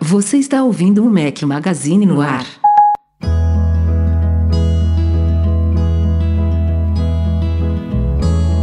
[0.00, 2.44] Você está ouvindo o Mac Magazine no ar.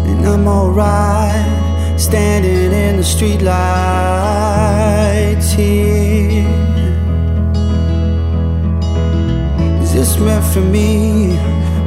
[0.05, 1.68] And I'm
[1.99, 4.31] standing in the street lights
[5.51, 6.47] here.
[9.83, 11.35] Is this meant for me?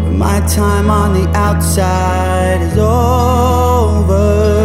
[0.05, 4.62] But my time on the outside is over.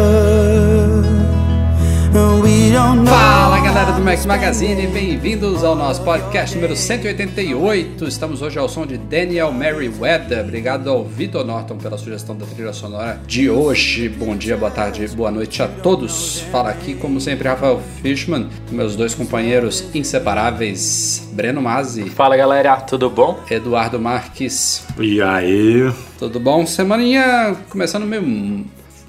[4.07, 8.07] Max Magazine, bem-vindos ao nosso podcast número 188.
[8.07, 10.45] Estamos hoje ao som de Daniel Merriweather.
[10.45, 14.07] Obrigado ao Vitor Norton pela sugestão da trilha sonora de hoje.
[14.07, 16.39] Bom dia, boa tarde, boa noite a todos.
[16.49, 23.09] Fala aqui, como sempre, Rafael Fishman, meus dois companheiros inseparáveis, Breno Mazzi, Fala galera, tudo
[23.09, 23.37] bom?
[23.51, 24.85] Eduardo Marques.
[24.97, 25.91] E aí?
[26.17, 26.65] Tudo bom?
[26.65, 28.21] Semaninha começando meio.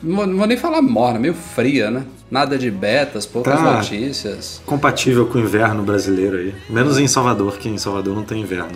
[0.03, 2.03] Não vou- não vou nem falar morna, meio fria, né?
[2.31, 3.73] Nada de betas, poucas Tá.
[3.77, 4.61] notícias.
[4.67, 6.55] Compatível com o inverno brasileiro aí.
[6.69, 8.73] Menos em Salvador, que em Salvador não tem inverno.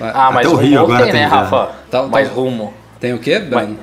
[0.00, 1.44] Ah, mas Até o rumo Rio agora tem, tem né, inverno.
[1.44, 1.66] Rafa?
[1.90, 2.74] Tá- tá- mais rumo.
[2.98, 3.78] Tem o quê, Breno?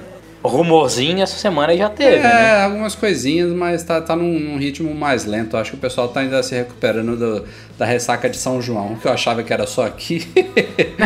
[0.47, 2.63] Rumorzinho essa semana já teve, É, né?
[2.63, 5.55] algumas coisinhas, mas tá, tá num, num ritmo mais lento.
[5.57, 7.43] Acho que o pessoal tá ainda se recuperando do-
[7.77, 10.27] da ressaca de São João, que eu achava que era só aqui.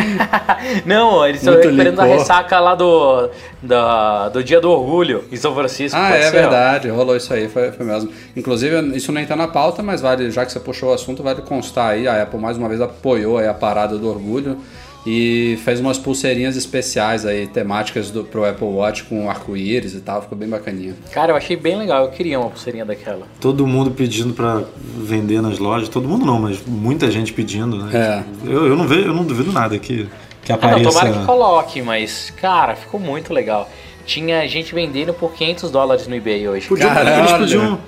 [0.86, 3.28] Não, eles estão recuperando a ressaca lá do,
[3.62, 5.98] da- do Dia do Orgulho em São Francisco.
[6.00, 6.40] ah, é ser, ó.
[6.40, 8.10] verdade, rolou isso aí, foi, foi mesmo.
[8.36, 11.42] Inclusive, isso nem tá na pauta, mas vale, já que você puxou o assunto, vale
[11.42, 14.58] constar aí, a Apple mais uma vez apoiou a parada do orgulho
[15.04, 20.22] e fez umas pulseirinhas especiais aí, temáticas do, pro Apple Watch com arco-íris e tal,
[20.22, 20.94] ficou bem bacaninha.
[21.12, 23.26] Cara, eu achei bem legal, eu queria uma pulseirinha daquela.
[23.40, 24.62] Todo mundo pedindo pra
[24.96, 25.88] vender nas lojas.
[25.88, 27.90] Todo mundo não, mas muita gente pedindo, né?
[27.92, 28.48] É.
[28.48, 30.08] Eu, eu não vejo, eu não duvido nada que,
[30.44, 30.90] que Ah, não, apareça.
[30.90, 33.68] tomara que coloque, mas, cara, ficou muito legal.
[34.06, 36.68] Tinha gente vendendo por 500 dólares no eBay hoje.
[36.68, 37.78] Podiam- eles, podiam,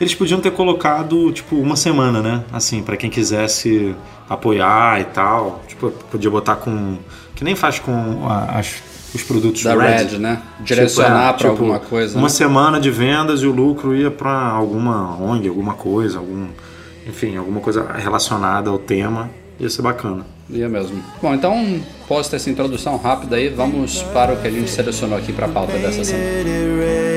[0.00, 2.44] eles podiam ter colocado, tipo, uma semana, né?
[2.52, 3.94] Assim, pra quem quisesse
[4.28, 5.62] apoiar e tal.
[5.90, 6.96] Tipo, podia botar com.
[7.34, 8.82] Que nem faz com a- as-
[9.14, 10.40] os produtos Da do Red, né?
[10.60, 12.28] Direcionar pra alguma coisa, Uma né?
[12.30, 16.46] semana de vendas e o lucro ia pra alguma ONG, alguma coisa, algum.
[17.06, 19.28] Enfim, alguma coisa relacionada ao tema.
[19.60, 20.24] Ia ser bacana.
[20.50, 21.02] Ia mesmo.
[21.20, 25.32] Bom, então, posta essa introdução rápida aí, vamos para o que a gente selecionou aqui
[25.32, 27.11] para a pauta dessa semana.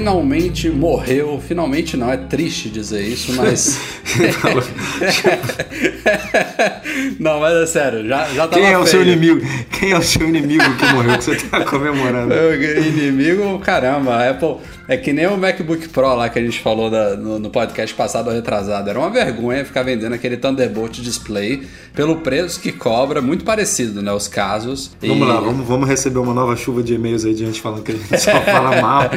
[0.00, 1.40] Finalmente morreu.
[1.46, 3.78] Finalmente não, é triste dizer isso, mas.
[7.20, 9.40] não, mas é sério, já, já tava Quem é o seu inimigo?
[9.78, 12.32] Quem é o seu inimigo que morreu que você tá comemorando?
[12.80, 14.56] Inimigo, caramba, a Apple
[14.92, 17.94] é que nem o MacBook Pro lá que a gente falou da- no, no podcast
[17.94, 18.90] passado ou retrasado.
[18.90, 21.62] Era uma vergonha ficar vendendo aquele Thunderbolt Display
[21.94, 24.12] pelo preço que cobra, muito parecido, né?
[24.12, 24.90] Os casos.
[25.00, 27.82] Vamos E- lá, vamos, vamos receber uma nova chuva de e-mails aí de gente falando
[27.82, 29.10] que a gente só fala mal,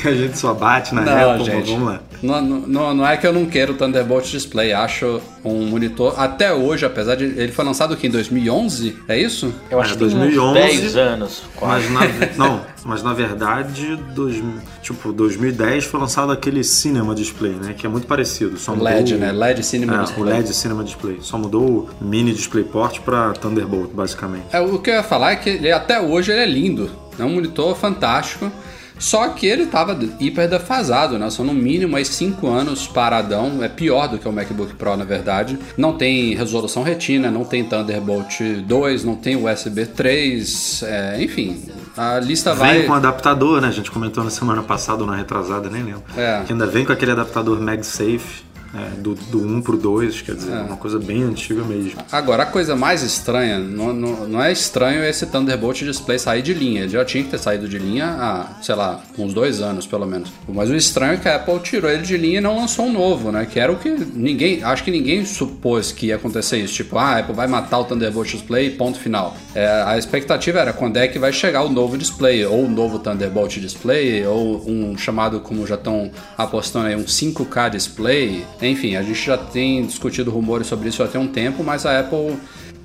[0.00, 1.44] que a gente só bate na Não, Apple.
[1.44, 1.70] gente.
[1.72, 2.00] Vamos lá.
[2.22, 4.72] Não, não, não é que eu não quero o Thunderbolt Display.
[4.72, 7.24] Acho um monitor, até hoje, apesar de.
[7.24, 9.52] Ele foi lançado aqui em 2011, é isso?
[9.70, 11.88] Eu acho É, que tem uns 2011, 10 anos, quase.
[11.88, 14.42] Mas na, não, mas na verdade, dois,
[14.80, 17.74] tipo, 2010 foi lançado aquele Cinema Display, né?
[17.76, 18.56] Que é muito parecido.
[18.56, 19.32] Só O mudou LED, né?
[19.32, 20.22] LED Cinema é, Display.
[20.22, 21.18] O LED Cinema Display.
[21.20, 24.44] Só mudou o Mini DisplayPort pra Thunderbolt, basicamente.
[24.52, 26.90] É, o que eu ia falar é que ele, até hoje ele é lindo.
[27.18, 28.50] É um monitor fantástico.
[28.98, 31.28] Só que ele tava hiper defasado, né?
[31.28, 33.62] São no mínimo aí 5 anos paradão.
[33.62, 35.58] É pior do que o MacBook Pro, na verdade.
[35.76, 40.82] Não tem resolução retina, não tem Thunderbolt 2, não tem USB 3.
[40.84, 41.62] é, enfim,
[41.96, 42.78] a lista vai.
[42.78, 43.68] Vem com adaptador, né?
[43.68, 46.02] A gente comentou na semana passada ou na retrasada, nem lembro.
[46.16, 46.42] É.
[46.46, 48.45] Que ainda vem com aquele adaptador MagSafe,
[48.76, 50.60] é, do, do 1 pro 2, quer dizer, É.
[50.60, 51.92] uma coisa bem antiga mesmo.
[52.12, 56.52] Agora, a coisa mais estranha, não, não, não é estranho esse Thunderbolt Display sair de
[56.52, 56.82] linha.
[56.82, 60.06] Ele já tinha que ter saído de linha há, sei lá, uns dois anos pelo
[60.06, 60.30] menos.
[60.48, 62.92] Mas o estranho é que a Apple tirou ele de linha e não lançou um
[62.92, 63.46] novo, né?
[63.50, 64.62] Que era o que ninguém.
[64.62, 66.74] Acho que ninguém supôs que ia acontecer isso.
[66.74, 69.36] Tipo, ah, a Apple vai matar o Thunderbolt Display, ponto final.
[69.54, 72.98] É, a expectativa era quando é que vai chegar o novo display, ou o novo
[72.98, 78.44] Thunderbolt Display, ou um chamado, como já estão apostando aí, um 5K Display.
[78.68, 82.36] Enfim, a gente já tem discutido rumores sobre isso tem um tempo, mas a Apple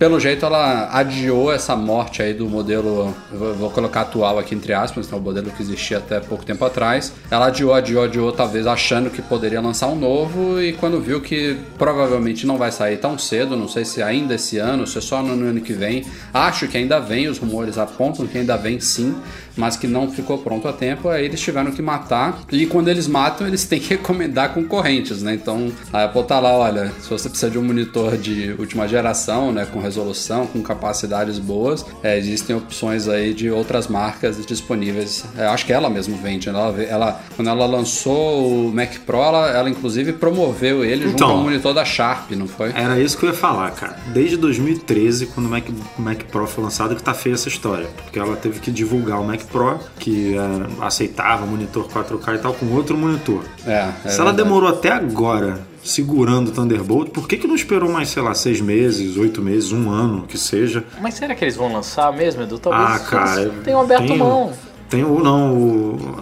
[0.01, 5.05] pelo jeito ela adiou essa morte aí do modelo, vou colocar atual aqui entre aspas,
[5.05, 7.13] então o modelo que existia até pouco tempo atrás.
[7.29, 11.55] Ela adiou, adiou, adiou, talvez achando que poderia lançar um novo e quando viu que
[11.77, 15.21] provavelmente não vai sair tão cedo, não sei se ainda esse ano, se é só
[15.21, 16.03] no ano que vem.
[16.33, 19.15] Acho que ainda vem, os rumores apontam que ainda vem sim,
[19.55, 22.39] mas que não ficou pronto a tempo, aí eles tiveram que matar.
[22.51, 25.33] E quando eles matam, eles têm que recomendar concorrentes, né?
[25.33, 29.51] Então a Apple tá lá, olha, se você precisa de um monitor de última geração,
[29.51, 35.23] né, com resolução, com capacidades boas, é, existem opções aí de outras marcas disponíveis.
[35.37, 36.57] É, acho que ela mesmo vende, né?
[36.57, 41.11] ela, ela, quando ela lançou o Mac Pro, ela, ela inclusive promoveu ele Então.
[41.11, 42.71] junto ao monitor da Sharp, não foi?
[42.75, 43.97] Era isso que eu ia falar, cara.
[44.13, 45.65] Desde 2013, quando o Mac,
[45.97, 47.87] o Mac Pro foi lançado, que tá feia essa história.
[48.03, 52.53] Porque ela teve que divulgar o Mac Pro, que é, aceitava monitor 4K e tal,
[52.53, 53.43] com outro monitor.
[53.65, 53.71] É,
[54.05, 54.37] é Se ela verdade.
[54.37, 58.61] demorou até agora segurando o Thunderbolt, por que, que não esperou mais, sei lá, seis
[58.61, 60.83] meses, oito meses, um ano, que seja?
[61.01, 62.59] Mas será que eles vão lançar mesmo, Edu?
[62.59, 63.49] Talvez ah, cara.
[63.63, 64.53] tenham aberto tem- mão.
[64.89, 66.17] Tem o não, o.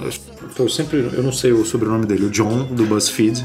[0.57, 1.09] Eu sempre.
[1.13, 3.43] Eu não sei o sobrenome dele, o John, do BuzzFeed,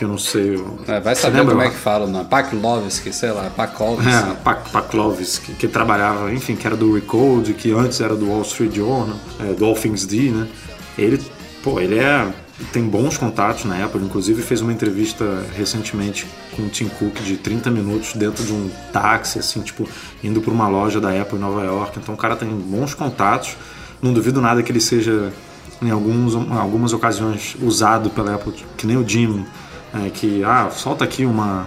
[0.00, 0.56] que eu não sei.
[0.56, 2.24] o- É, vai saber como é que fala, não.
[2.24, 4.08] Paklovski, sei lá, Paklovski.
[4.08, 8.28] É, Pak- Paklovski, que, que trabalhava, enfim, que era do Recode, que antes era do
[8.30, 10.48] Wall Street Journal, é, do All Things D, né?
[10.96, 11.20] Ele,
[11.62, 12.26] pô, ele é
[12.72, 15.24] tem bons contatos na Apple, inclusive fez uma entrevista
[15.56, 19.88] recentemente com o Tim Cook de 30 minutos dentro de um táxi, assim, tipo,
[20.22, 21.98] indo para uma loja da Apple em Nova York.
[21.98, 23.56] Então o cara tem bons contatos.
[24.02, 25.32] Não duvido nada que ele seja,
[25.80, 29.46] em alguns, em algumas ocasiões, usado pela Apple, que nem o Jim,
[29.94, 31.66] é, que, ah, solta aqui uma,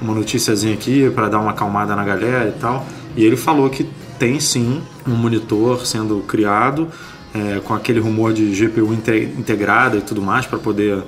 [0.00, 2.84] uma noticiazinha aqui para dar uma acalmada na galera e tal.
[3.16, 3.88] E ele falou que
[4.18, 6.88] tem sim um monitor sendo criado
[7.34, 11.02] é, com aquele rumor de GPU inte- integrada e tudo mais para poder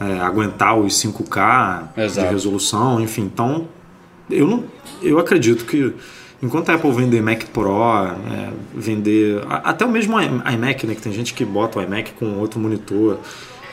[0.00, 2.26] é, aguentar os 5K Exato.
[2.28, 3.22] de resolução, enfim.
[3.22, 3.66] Então,
[4.30, 4.64] eu não,
[5.02, 5.94] eu acredito que
[6.42, 11.12] enquanto a Apple vender Mac Pro, é, vender até o mesmo iMac, né, que tem
[11.12, 13.18] gente que bota o iMac com outro monitor.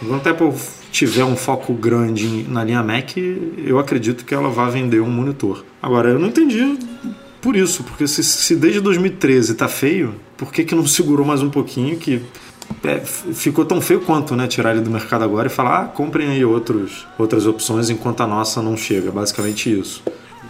[0.02, 0.54] Enquanto a Apple
[0.92, 5.64] tiver um foco grande na linha Mac, eu acredito que ela vai vender um monitor.
[5.82, 6.78] Agora, eu não entendi
[7.42, 11.42] por isso, porque se, se desde 2013 tá feio, por que, que não segurou mais
[11.42, 12.22] um pouquinho que
[12.84, 14.48] é, ficou tão feio quanto, né?
[14.48, 18.28] Tirar ele do mercado agora e falar, ah, comprem aí outros, outras opções enquanto a
[18.28, 19.12] nossa não chega.
[19.12, 20.04] Basicamente isso.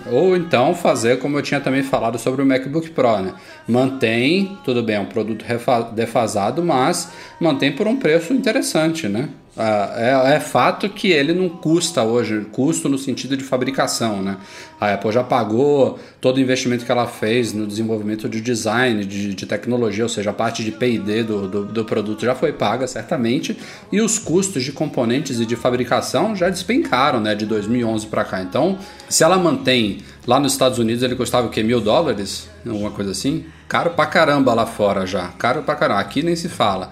[0.09, 3.33] Ou então fazer como eu tinha também falado sobre o MacBook Pro, né?
[3.67, 5.45] Mantém, tudo bem, é um produto
[5.93, 9.29] defasado, mas mantém por um preço interessante, né?
[9.57, 14.37] Ah, é, é fato que ele não custa hoje, custo no sentido de fabricação, né?
[14.79, 19.35] A Apple já pagou todo o investimento que ela fez no desenvolvimento de design, de,
[19.35, 22.87] de tecnologia, ou seja, a parte de P&D do, do, do produto já foi paga,
[22.87, 23.57] certamente,
[23.91, 28.41] e os custos de componentes e de fabricação já despencaram, né, de 2011 para cá.
[28.41, 31.61] Então, se ela mantém, lá nos Estados Unidos ele custava o quê?
[31.61, 32.47] Mil dólares?
[32.65, 33.43] Alguma coisa assim?
[33.67, 36.89] Caro pra caramba lá fora já, caro pra caramba, aqui nem se fala.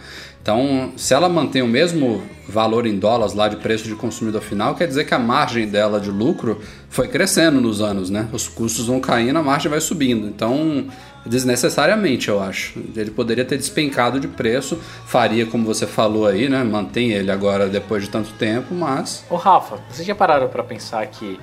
[0.50, 4.74] Então, se ela mantém o mesmo valor em dólares lá de preço de consumidor final,
[4.74, 6.60] quer dizer que a margem dela de lucro
[6.90, 8.28] foi crescendo nos anos, né?
[8.34, 10.26] Os custos vão caindo, a margem vai subindo.
[10.26, 10.88] Então,
[11.24, 12.80] desnecessariamente, eu acho.
[12.96, 16.64] Ele poderia ter despencado de preço, faria como você falou aí, né?
[16.64, 21.06] Mantém ele agora depois de tanto tempo, mas Ô Rafa, vocês já pararam pra pensar
[21.06, 21.40] que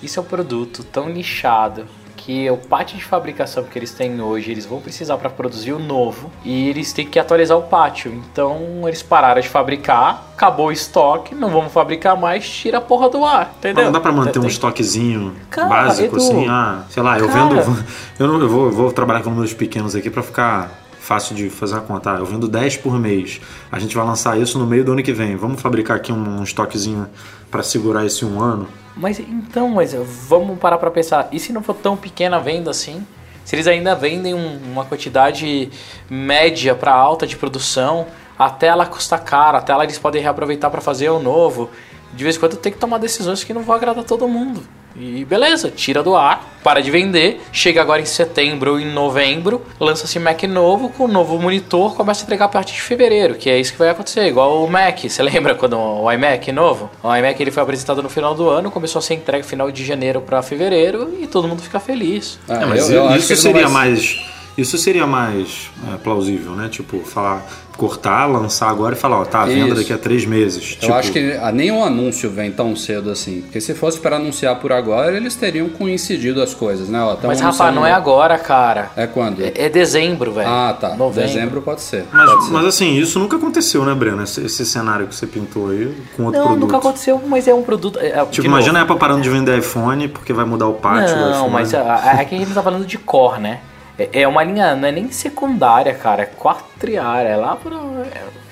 [0.00, 1.86] isso é um produto tão nichado
[2.28, 5.78] que o pátio de fabricação que eles têm hoje, eles vão precisar para produzir o
[5.78, 8.12] novo e eles têm que atualizar o pátio.
[8.12, 13.08] Então eles pararam de fabricar, acabou o estoque, não vamos fabricar mais, tira a porra
[13.08, 13.84] do ar, entendeu?
[13.86, 16.46] Não dá pra manter um Tem- estoquezinho Cara, básico, Edu, assim?
[16.50, 17.48] Ah, sei lá, eu cara.
[17.48, 17.84] vendo.
[18.18, 20.70] Eu, não, eu, vou, eu vou trabalhar com números pequenos aqui pra ficar
[21.00, 22.14] fácil de fazer a conta.
[22.14, 23.40] Ah, eu vendo 10 por mês.
[23.70, 25.36] A gente vai lançar isso no meio do ano que vem.
[25.36, 27.08] Vamos fabricar aqui um, um estoquezinho
[27.50, 28.68] pra segurar esse um ano?
[28.96, 29.94] Mas então, mas
[30.28, 31.28] vamos parar pra pensar.
[31.32, 33.06] E se não for tão pequena a venda assim?
[33.44, 35.70] Se eles ainda vendem um- uma quantidade
[36.10, 38.06] média para alta de produção,
[38.38, 41.70] até ela custar caro, até ela eles podem reaproveitar para fazer o novo.
[42.12, 44.62] De vez em quando tem que tomar decisões que não vão agradar todo mundo.
[45.00, 49.64] E beleza, tira do ar, para de vender, chega agora em setembro ou em novembro,
[49.78, 53.48] lança-se Mac novo com um novo monitor, começa a entregar a partir de fevereiro, que
[53.48, 54.98] é isso que vai acontecer, igual o Mac.
[55.08, 56.90] Você lembra quando o iMac novo?
[57.02, 59.84] O iMac ele foi apresentado no final do ano, começou a ser entregue final de
[59.84, 62.38] janeiro para fevereiro e todo mundo fica feliz.
[62.48, 64.18] ah, É, mas eu- eu acho isso seria mais
[64.58, 66.68] Isso seria mais é, plausível, né?
[66.68, 67.46] Tipo, falar,
[67.76, 69.76] cortar, lançar agora e falar, ó, tá à venda Isso.
[69.76, 70.72] daqui a três meses.
[70.72, 73.42] Eu tipo, acho que ah, nenhum anúncio vem tão cedo assim.
[73.42, 77.00] Porque se fosse para anunciar por agora, eles teriam coincidido as coisas, né?
[77.00, 78.90] Ó, Mas, rapaz, não é agora, cara.
[78.96, 79.40] É quando?
[79.44, 80.48] É, é dezembro, velho.
[80.48, 80.96] Ah, tá.
[80.96, 81.30] Novembro.
[81.32, 82.04] Dezembro pode ser.
[82.12, 82.50] Mas, pode ser.
[82.52, 84.24] mas assim, isso nunca aconteceu, né, Breno?
[84.24, 86.64] Esse, esse cenário que você pintou aí com outro Não, produto.
[86.66, 88.00] nunca aconteceu, mas é um produto.
[88.00, 88.92] é, Tipo, de imagina a novo.
[88.94, 91.52] Apple parando de vender iPhone porque vai mudar o pátio do Não, iPhone.
[91.52, 93.60] mas a- a- aqui a gente tá falando de core, né?
[93.98, 97.76] É é uma linha, não é nem secundária, cara, é quatriária, é lá pra.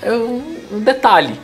[0.02, 1.38] É, é um, um detalhe.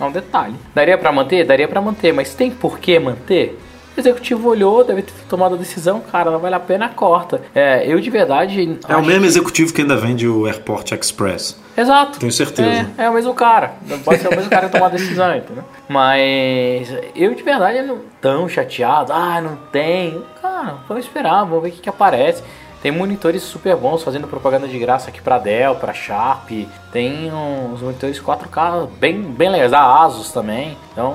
[0.00, 0.54] É um detalhe.
[0.74, 1.44] Daria pra manter?
[1.44, 3.58] Daria pra manter, mas tem por que manter?
[3.96, 7.42] O executivo olhou, deve ter tomado a decisão, cara, não vale a pena, corta.
[7.52, 8.78] É, eu de verdade.
[8.88, 11.60] É o mesmo que- executivo que ainda vende o Airport Express.
[11.76, 12.20] Exato.
[12.20, 12.88] Tenho certeza.
[12.96, 13.72] É, é o mesmo cara.
[14.04, 15.64] Pode ser o mesmo cara que tomar a decisão, entendeu?
[15.88, 19.12] Mas eu de verdade não tão chateado.
[19.12, 20.22] Ah, não tem.
[20.40, 22.42] Cara, vamos esperar, vamos ver o que, que aparece.
[22.88, 26.48] Tem monitores super bons fazendo propaganda de graça aqui pra Dell, pra Sharp.
[26.90, 30.74] Tem uns monitores 4K bem, bem legais, da Asus também.
[30.92, 31.14] Então,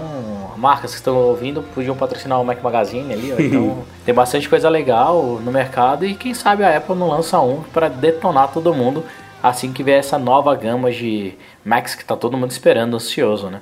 [0.56, 3.34] marcas que estão ouvindo podiam patrocinar o Mac Magazine ali.
[3.34, 3.42] ó.
[3.42, 7.64] Então, tem bastante coisa legal no mercado e quem sabe a Apple não lança um
[7.64, 9.04] pra detonar todo mundo
[9.42, 11.34] assim que vier essa nova gama de
[11.66, 13.62] Macs que tá todo mundo esperando, ansioso, né?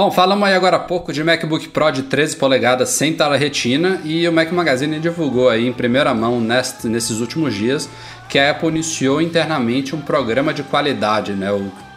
[0.00, 4.00] Bom, falamos aí agora há pouco de MacBook Pro de 13 polegadas sem tela retina
[4.02, 7.86] e o Mac Magazine divulgou aí em primeira mão nest- nesses últimos dias
[8.26, 11.48] que a Apple iniciou internamente um programa de qualidade, né?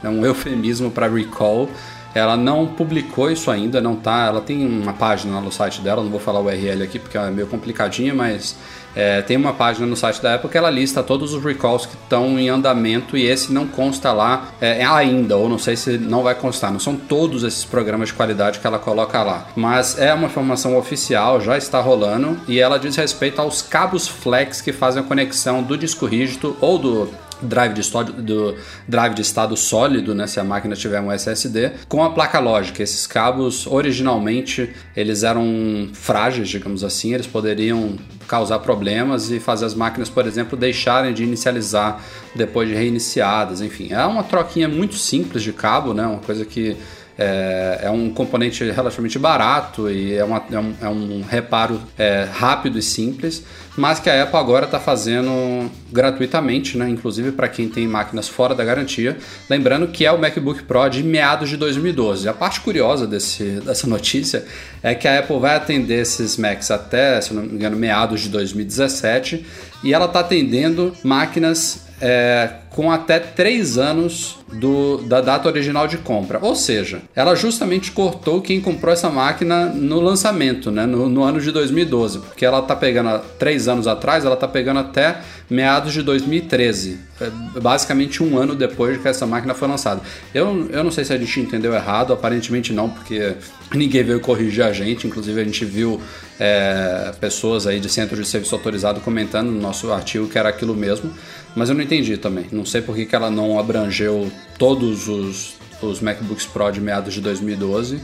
[0.03, 1.69] É um eufemismo para recall.
[2.13, 4.25] Ela não publicou isso ainda, não tá.
[4.27, 7.31] Ela tem uma página no site dela, não vou falar o URL aqui porque é
[7.31, 8.53] meio complicadinha, mas
[8.96, 11.96] é, tem uma página no site da Apple que ela lista todos os recalls que
[11.96, 16.24] estão em andamento e esse não consta lá é, ainda, ou não sei se não
[16.24, 16.72] vai constar.
[16.72, 20.78] Não são todos esses programas de qualidade que ela coloca lá, mas é uma informação
[20.78, 25.64] oficial, já está rolando e ela diz respeito aos cabos flex que fazem a conexão
[25.64, 27.10] do disco rígido ou do
[27.44, 28.56] drive de, estado, do
[28.88, 32.82] drive de estado sólido, né, se a máquina tiver um SSD, com a placa lógica.
[32.82, 37.98] Esses cabos, originalmente, eles eram frágeis, digamos assim, eles poderiam
[38.28, 42.02] causar problemas e fazer as máquinas, por exemplo, deixarem de inicializar
[42.36, 43.92] depois de reiniciadas, enfim.
[43.92, 46.78] É uma troquinha muito simples de cabo, né, uma coisa que
[47.17, 52.27] é, é um componente relativamente barato e é, uma- é um, é um reparo é,
[52.32, 53.43] rápido e simples,
[53.77, 56.89] mas que a Apple agora está fazendo gratuitamente, né?
[56.89, 59.17] inclusive para quem tem máquinas fora da garantia.
[59.50, 62.27] Lembrando que é o MacBook Pro de meados de 2012.
[62.27, 64.46] A parte curiosa desse, dessa notícia
[64.82, 68.29] é que a Apple vai atender esses Macs até, se não me engano, meados de
[68.29, 69.46] 2017
[69.84, 75.98] e ela está atendendo máquinas é, com até 3 anos do, da data original de
[75.98, 76.38] compra.
[76.41, 81.39] Ou seja, ela justamente cortou quem comprou essa máquina no lançamento, né, no, no ano
[81.39, 86.01] de 2012, porque ela está pegando 3 anos atrás, ela está pegando até meados de
[86.01, 87.29] 2013, é,
[87.62, 90.01] basicamente um ano depois de que essa máquina foi lançada.
[90.33, 93.36] Eu, eu não sei se a gente entendeu errado, aparentemente não, porque
[93.74, 96.01] ninguém veio corrigir a gente, inclusive a gente viu
[96.39, 100.75] é, pessoas aí de centro de serviço autorizado comentando no nosso artigo que era aquilo
[100.75, 101.13] mesmo,
[101.55, 102.45] mas eu não entendi também.
[102.51, 107.13] Não sei por que, que ela não abrangeu todos os, os MacBooks Pro de meados
[107.13, 108.00] de 2012.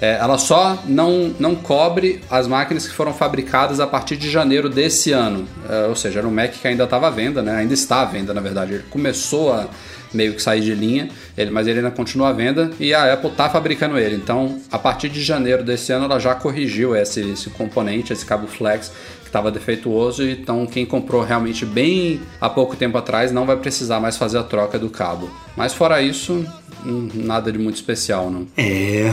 [0.00, 4.68] É, ela só não, não cobre as máquinas que foram fabricadas a partir de janeiro
[4.68, 5.46] desse ano.
[5.68, 7.54] É, ou seja, era um Mac que ainda estava à venda, né?
[7.54, 8.74] ainda está à venda, na verdade.
[8.74, 9.68] Ele começou a
[10.12, 13.30] meio que sair de linha, ele, mas ele ainda continua à venda e a Apple
[13.30, 14.16] está fabricando ele.
[14.16, 18.46] Então, a partir de janeiro desse ano, ela já corrigiu esse, esse componente, esse cabo
[18.46, 18.92] flex
[19.32, 20.22] estava defeituoso.
[20.28, 24.42] Então, quem comprou realmente bem há pouco tempo atrás não vai precisar mais fazer a
[24.42, 25.30] troca do cabo.
[25.56, 26.44] Mas fora isso,
[26.84, 28.46] hum, nada de muito especial, não.
[28.56, 29.10] É.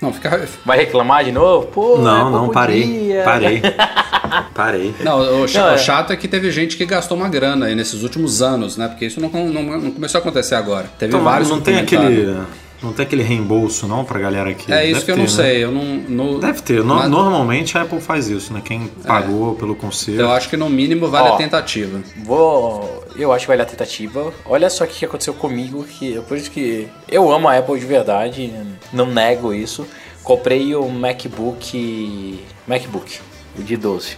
[0.00, 0.48] Não, fica.
[0.64, 1.66] Vai reclamar de novo?
[1.68, 2.82] Pô, Não, Apple não, parei.
[2.82, 3.22] podia.
[3.24, 3.62] Parei.
[4.54, 4.94] Parei.
[5.00, 5.74] Não, o, cha- Não, é.
[5.74, 8.88] o chato é que teve gente que gastou uma grana aí nesses últimos anos, né?
[8.88, 10.90] Porque isso não, não, não começou a acontecer agora.
[10.98, 12.38] Teve Então, vários não tem aquele.
[12.82, 14.72] Não tem aquele reembolso não pra galera que.
[14.72, 15.42] É isso Deve que eu ter, não né?
[15.44, 15.64] sei.
[15.64, 16.82] Eu não, no- Deve ter.
[16.82, 18.60] No- mas Normalmente a Apple faz isso, né?
[18.64, 20.20] Quem pagou pelo conselho.
[20.22, 21.34] Eu acho que no mínimo vale Ó.
[21.34, 22.00] a tentativa.
[22.24, 23.04] Vou.
[23.16, 24.32] Eu acho que vale a tentativa.
[24.44, 27.86] Olha só o que aconteceu comigo, que por isso que eu amo a Apple de
[27.86, 28.52] verdade,
[28.92, 29.86] não nego isso.
[30.24, 32.40] Comprei o MacBook.
[32.66, 33.18] MacBook,
[33.58, 34.16] o de 12.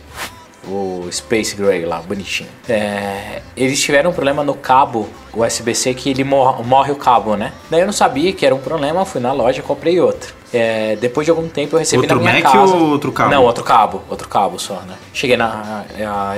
[0.66, 2.48] O Space Gray lá, bonitinho.
[2.68, 7.52] É, eles tiveram um problema no cabo USB-C que ele mor- morre o cabo, né?
[7.70, 10.34] Daí eu não sabia que era um problema, fui na loja comprei outro.
[10.56, 12.76] É, depois de algum tempo eu recebi Outro na minha Mac casa.
[12.76, 13.28] ou outro cabo?
[13.30, 14.94] Não, outro cabo, outro cabo só, né?
[15.12, 15.84] Cheguei na.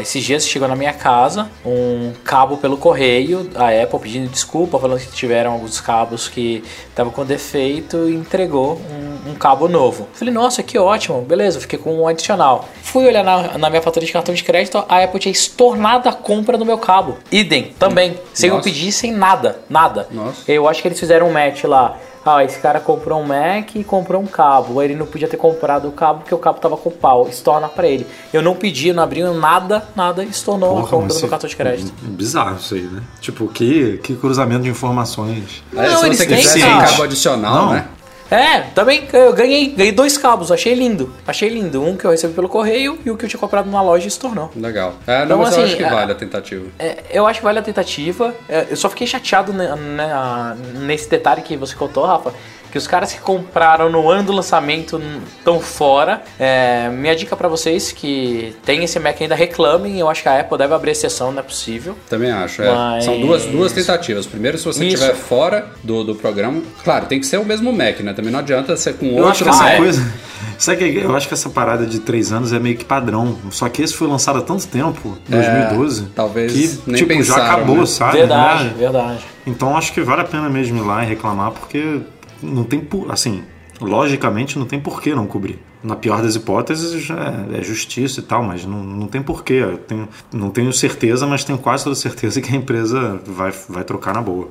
[0.01, 5.01] esses dias chegou na minha casa um cabo pelo correio, a Apple pedindo desculpa, falando
[5.01, 8.81] que tiveram alguns cabos que estavam com defeito e entregou
[9.27, 10.09] um cabo novo.
[10.15, 12.67] Falei, nossa, que ótimo, beleza, fiquei com um adicional.
[12.83, 16.13] Fui olhar na, na minha fatura de cartão de crédito, a Apple tinha estornado a
[16.13, 17.19] compra do meu cabo.
[17.31, 20.07] Idem, também, sem eu pedir, sem nada, nada.
[20.11, 20.51] Nossa.
[20.51, 21.97] Eu acho que eles fizeram um match lá.
[22.29, 24.83] Ah, esse cara comprou um Mac e comprou um cabo.
[24.83, 27.29] Ele não podia ter comprado o cabo porque o cabo tava com pau.
[27.29, 28.05] Estorna pra ele.
[28.33, 31.29] Eu não pedi, não abri nada, nada, estornou a Porra, compra mas do meu você-
[31.29, 31.93] cartão de crédito.
[32.03, 33.01] Bizarro isso aí, né?
[33.21, 35.63] Tipo, que, que cruzamento de informações.
[35.73, 37.73] Não, se eles você têm, quiser um cabo adicional, Não.
[37.75, 37.87] né?
[38.31, 41.13] É, também eu ganhei, ganhei dois cabos, achei lindo.
[41.27, 41.83] Achei lindo.
[41.83, 44.09] Um que eu recebi pelo correio e o que eu tinha comprado numa loja e
[44.09, 44.51] estornou.
[44.57, 44.95] Legal.
[45.07, 46.67] É, não, Então, mas eu assim, acho que a- vale a tentativa.
[46.79, 48.35] É, eu acho que vale a tentativa.
[48.49, 52.33] É, eu só fiquei chateado né, né, nesse detalhe que você contou, Rafa.
[52.77, 55.01] Que os caras que compraram no ano do lançamento
[55.39, 56.21] estão fora.
[56.39, 59.99] É, minha dica pra vocês que tem esse Mac ainda reclamem.
[59.99, 61.97] Eu acho que a Apple deve abrir exceção, não é possível.
[62.07, 62.61] Também acho.
[62.63, 62.71] é.
[62.71, 64.27] Mas- São duas, duas tentativas.
[64.27, 64.97] Primeiro, se você Isso.
[64.97, 68.13] estiver fora do, do programa, claro, tem que ser o mesmo Mac, né?
[68.13, 69.79] Também não adianta ser com Eu acho que outro essa Mac.
[69.79, 70.13] coisa.
[70.59, 73.39] Sabe que eu acho que essa parada de três anos é meio que padrão.
[73.51, 76.09] Só que esse foi lançado há tanto tempo, 2012.
[76.15, 77.87] talvez que, nem tipo, já pensaram, acabou, né?
[77.87, 78.19] sabe?
[78.19, 78.75] Verdade, né?
[78.77, 79.21] verdade.
[79.47, 82.01] Então acho que vale a pena mesmo ir lá e reclamar, porque
[82.43, 82.87] não tem.
[83.09, 83.43] Assim,
[83.81, 85.59] logicamente não tem por que não cobrir.
[85.83, 89.55] Na pior das hipóteses é, é justiça e tal, mas não, não tem porquê.
[89.55, 93.85] Eu tenho, não tenho certeza, mas tenho quase toda certeza que a empresa vai, vai
[93.85, 94.51] trocar na boa.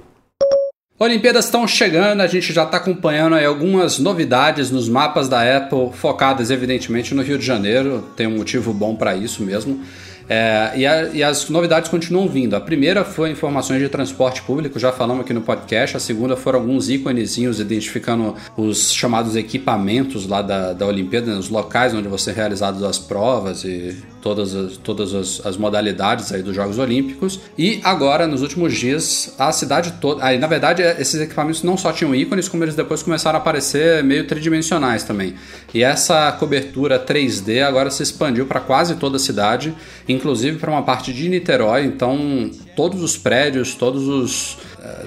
[0.97, 5.91] Olimpíadas estão chegando, a gente já está acompanhando aí algumas novidades nos mapas da Apple,
[5.91, 9.81] focadas evidentemente no Rio de Janeiro, tem um motivo bom para isso mesmo.
[10.27, 12.55] É, e, a- e as novidades continuam vindo.
[12.55, 15.97] A primeira foi informações de transporte público, já falamos aqui no podcast.
[15.97, 21.49] A segunda foram alguns íconezinhos identificando os chamados equipamentos lá da, da Olimpíada, né, os
[21.49, 26.41] locais onde vão ser realizadas as provas e todas as, todas as, as modalidades aí
[26.41, 27.39] dos Jogos Olímpicos.
[27.55, 30.25] E agora, nos últimos dias, a cidade toda.
[30.25, 34.03] Aí, na verdade, esses equipamentos não só tinham ícones, como eles depois começaram a aparecer
[34.03, 35.35] meio tridimensionais também.
[35.75, 39.75] E essa cobertura 3D agora se expandiu para quase toda a cidade,
[40.09, 41.85] inclusive para uma parte de Niterói.
[41.85, 44.57] Então, todos os prédios, todos os.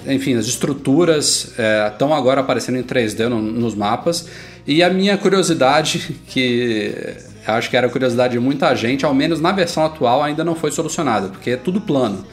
[0.06, 1.54] eh, Enfim, as estruturas
[1.90, 4.28] estão agora aparecendo em 3D no- nos mapas.
[4.64, 6.94] E a minha curiosidade, que
[7.52, 10.44] eu acho que era a curiosidade de muita gente, ao menos na versão atual, ainda
[10.44, 12.24] não foi solucionada, porque é tudo plano.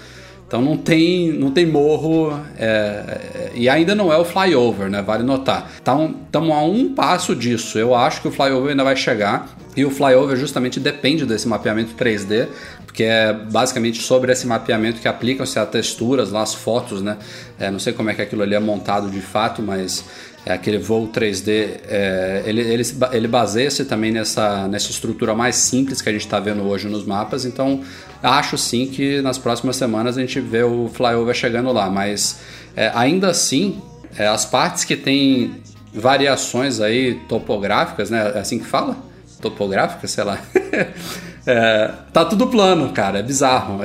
[0.47, 5.01] Então não tem, não tem morro é, é, e ainda não é o flyover, né?
[5.01, 5.71] Vale notar.
[5.81, 7.79] Então estamos a um passo disso.
[7.79, 11.95] Eu acho que o flyover ainda vai chegar e o flyover justamente depende desse mapeamento
[11.95, 12.47] 3D,
[12.85, 17.17] porque é basicamente sobre esse mapeamento que aplicam-se as texturas, lá as fotos, né?
[17.59, 20.05] É, não sei como é que aquilo ali é montado de fato, mas
[20.45, 26.01] é aquele voo 3D, é, ele, ele, ele baseia-se também nessa, nessa estrutura mais simples
[26.01, 27.81] que a gente está vendo hoje nos mapas, então
[28.21, 32.41] acho sim que nas próximas semanas a gente vê o flyover chegando lá, mas
[32.75, 33.81] é, ainda assim,
[34.17, 35.55] é, as partes que tem
[35.91, 38.97] variações aí topográficas, né, é assim que fala?
[39.41, 40.39] Topográficas, sei lá.
[41.47, 43.79] É, tá tudo plano, cara, é bizarro.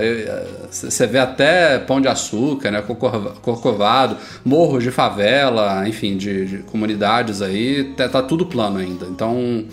[0.71, 2.81] Você vê até pão de açúcar, né?
[2.81, 9.05] Corcova- Corcovado, morros de favela, enfim, de, de comunidades aí, tá, tá tudo plano ainda.
[9.07, 9.65] Então,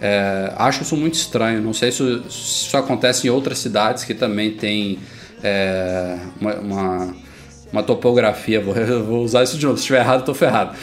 [0.00, 1.60] é, acho isso muito estranho.
[1.60, 4.98] Não sei se, se isso acontece em outras cidades que também tem
[5.42, 7.14] é, uma, uma
[7.74, 8.72] uma topografia, vou,
[9.04, 10.76] vou usar isso de novo, se estiver errado, tô ferrado.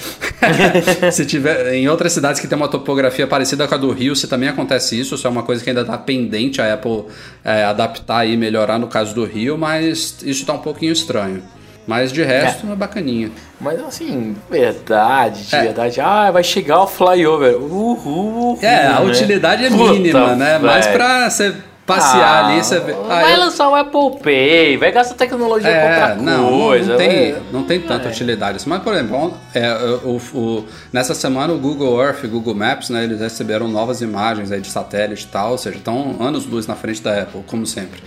[1.12, 4.28] se tiver em outras cidades que tem uma topografia parecida com a do Rio, se
[4.28, 7.06] também acontece isso, isso é uma coisa que ainda está pendente a Apple
[7.46, 11.42] é, adaptar e melhorar no caso do Rio, mas isso tá um pouquinho estranho.
[11.88, 13.32] Mas de resto é, bacaninha.
[13.60, 15.62] Mas assim, verdade, de É.
[15.64, 16.00] verdade.
[16.00, 17.56] Ah, vai chegar o flyover.
[17.58, 17.98] Uhul.
[17.98, 19.10] uhul, É, a né?
[19.10, 20.60] utilidade é Puta, mínima, né?
[20.60, 20.98] Mais velho.
[20.98, 22.94] pra você passear Ah, ali, você vê.
[22.94, 26.92] Ah, vai eu- lançar o Apple Pay, vai gastar tecnologia É, outra não, não- coisa.
[26.92, 28.70] não, tem, vai- não tem tanta utilidade assim.
[28.70, 32.90] Mas, por exemplo, é, o, o- nessa semana o Google Earth e o Google Maps,
[32.90, 36.76] né, eles receberam novas imagens aí de satélite e tal, ou seja, estão anos-luz na
[36.76, 38.02] frente da Apple, como sempre.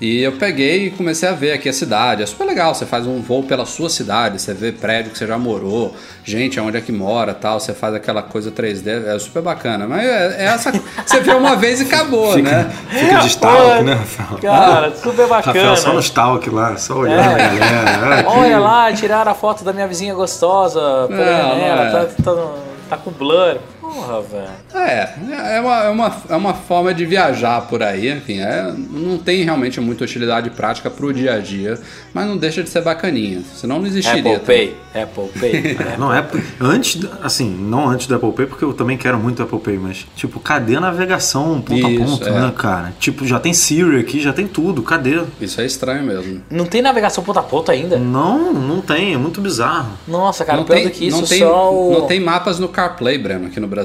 [0.00, 2.22] E eu peguei e comecei a ver aqui a cidade.
[2.22, 2.72] É super legal.
[2.72, 5.92] Você faz um voo pela sua cidade, você vê prédio que você já morou,
[6.24, 7.58] gente onde é que mora tal.
[7.58, 9.88] Você faz aquela coisa 3D, é super bacana.
[9.88, 10.70] Mas é, é essa.
[11.04, 12.70] Você vê uma vez e acabou, né?
[12.90, 14.38] Fica de stalk, né, Rafael?
[14.40, 15.58] Cara, super bacana.
[15.58, 18.18] Rafael só no stalk lá, só olhando a galera.
[18.18, 20.80] Ah, que- Olha lá, tiraram a foto da minha vizinha gostosa.
[21.10, 21.90] Janela, é.
[21.90, 22.46] tá, tá,
[22.90, 23.56] tá com blur.
[23.88, 24.48] Porra, velho.
[24.74, 29.16] É, é uma, é, uma, é uma forma de viajar por aí, enfim, é, não
[29.16, 31.78] tem realmente muita utilidade prática pro dia a dia,
[32.12, 34.36] mas não deixa de ser bacaninha, senão não existiria.
[34.36, 35.78] Apple Pay, Apple Pay.
[35.88, 36.26] É, não é
[36.60, 40.06] antes, assim, não antes do Apple Pay, porque eu também quero muito Apple Pay, mas
[40.14, 42.32] tipo, cadê a navegação ponto a Isso, ponto, é.
[42.32, 42.92] né, cara?
[42.98, 45.22] Tipo, já tem Siri aqui, já tem tudo, cadê?
[45.40, 46.42] Isso é estranho mesmo.
[46.50, 47.96] Não tem navegação ponta a ponta ainda?
[47.96, 49.92] Não, não tem, é muito bizarro.
[50.06, 51.92] Nossa, cara, não pior tem, do que isso, não, tem, só o...
[51.92, 53.77] não tem mapas no CarPlay, Breno, aqui no Brasil.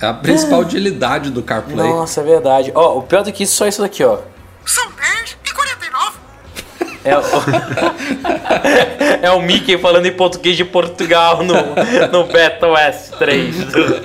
[0.00, 1.86] É a principal utilidade do CarPlay.
[1.86, 2.72] Nossa, é verdade.
[2.74, 4.18] Ó, o pior do que isso, só isso daqui, ó.
[4.64, 4.86] São
[5.18, 6.18] 10 e 49.
[7.04, 7.20] É o,
[9.22, 11.54] é o Mickey falando em português de Portugal no,
[12.12, 14.00] no Beto S3 do,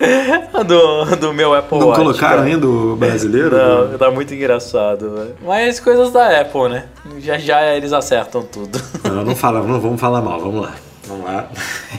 [0.64, 2.00] do, do meu Apple Não Watch.
[2.00, 2.48] colocaram cara.
[2.48, 3.56] ainda o brasileiro?
[3.56, 5.36] Não, tá muito engraçado, velho.
[5.42, 6.84] Mas coisas da Apple, né?
[7.18, 8.80] Já já eles acertam tudo.
[9.04, 10.74] Não, não fala, não vamos falar mal, vamos lá.
[11.06, 11.48] Vamos lá.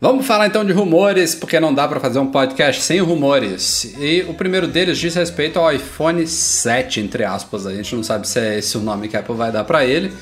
[0.00, 3.96] Vamos falar então de rumores, porque não dá para fazer um podcast sem rumores.
[3.98, 7.66] E o primeiro deles diz respeito ao iPhone 7, entre aspas.
[7.66, 9.84] A gente não sabe se é esse o nome que a Apple vai dar para
[9.84, 10.12] ele.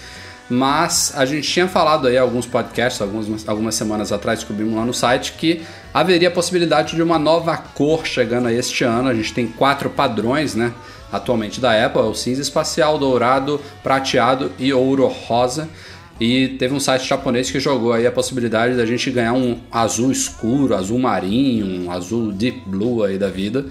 [0.49, 4.95] Mas a gente tinha falado aí alguns podcasts, algumas, algumas semanas atrás, descobrimos lá no
[4.95, 5.61] site que
[5.93, 9.11] haveria a possibilidade de uma nova cor chegando aí este ano.
[9.11, 10.73] A gente tem quatro padrões, né?
[11.13, 15.69] Atualmente da Apple, é o cinza espacial, dourado, prateado e ouro rosa.
[16.19, 20.11] E teve um site japonês que jogou aí a possibilidade da gente ganhar um azul
[20.11, 23.67] escuro, azul marinho, um azul deep blue aí da vida.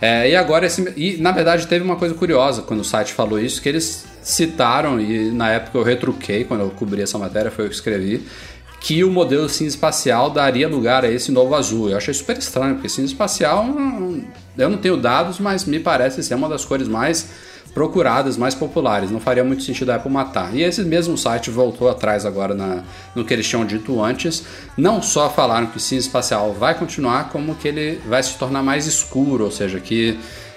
[0.00, 3.38] É, e agora esse, e na verdade teve uma coisa curiosa quando o site falou
[3.38, 7.66] isso que eles citaram e na época eu retruquei quando eu cobri essa matéria foi
[7.66, 8.22] eu que escrevi
[8.84, 11.88] que o modelo cinza espacial daria lugar a esse novo azul.
[11.88, 14.24] Eu achei super estranho porque cinza espacial hum,
[14.58, 17.30] eu não tenho dados, mas me parece ser uma das cores mais
[17.74, 19.10] procuradas, mais populares.
[19.10, 20.54] Não faria muito sentido a Apple matar.
[20.54, 22.84] E esse mesmo site voltou atrás agora na,
[23.14, 24.44] no que eles tinham dito antes.
[24.76, 28.62] Não só falaram que o cinza espacial vai continuar, como que ele vai se tornar
[28.62, 30.16] mais escuro, ou seja, que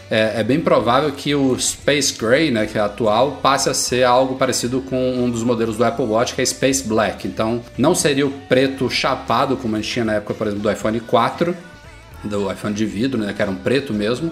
[0.10, 4.03] é, é bem provável que o Space Gray, né, que é atual, passe a ser
[4.03, 7.27] algo parecido com um dos modelos do Apple Watch, que é Space Black.
[7.27, 10.71] Então, não seria o preto chapado, como a gente tinha na época, por exemplo, do
[10.71, 11.56] iPhone 4,
[12.23, 14.32] do iPhone de vidro, né, que era um preto mesmo,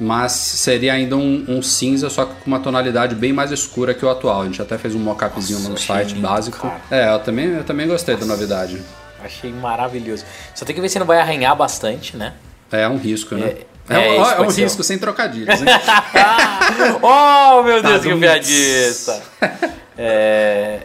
[0.00, 4.04] mas seria ainda um, um cinza, só que com uma tonalidade bem mais escura que
[4.04, 4.42] o atual.
[4.42, 6.58] A gente até fez um mock-upzinho Nossa, no site lindo, básico.
[6.58, 6.80] cara.
[6.90, 8.82] É, eu também, eu também gostei da novidade.
[9.24, 10.24] Achei maravilhoso.
[10.54, 12.34] Só tem que ver se não vai arranhar bastante, né?
[12.70, 13.54] É um risco, né?
[13.88, 15.66] É, É, é, um- é um risco sem trocadilhos, hein?
[17.02, 19.22] oh, meu Deus, que piadista!
[19.96, 20.80] É,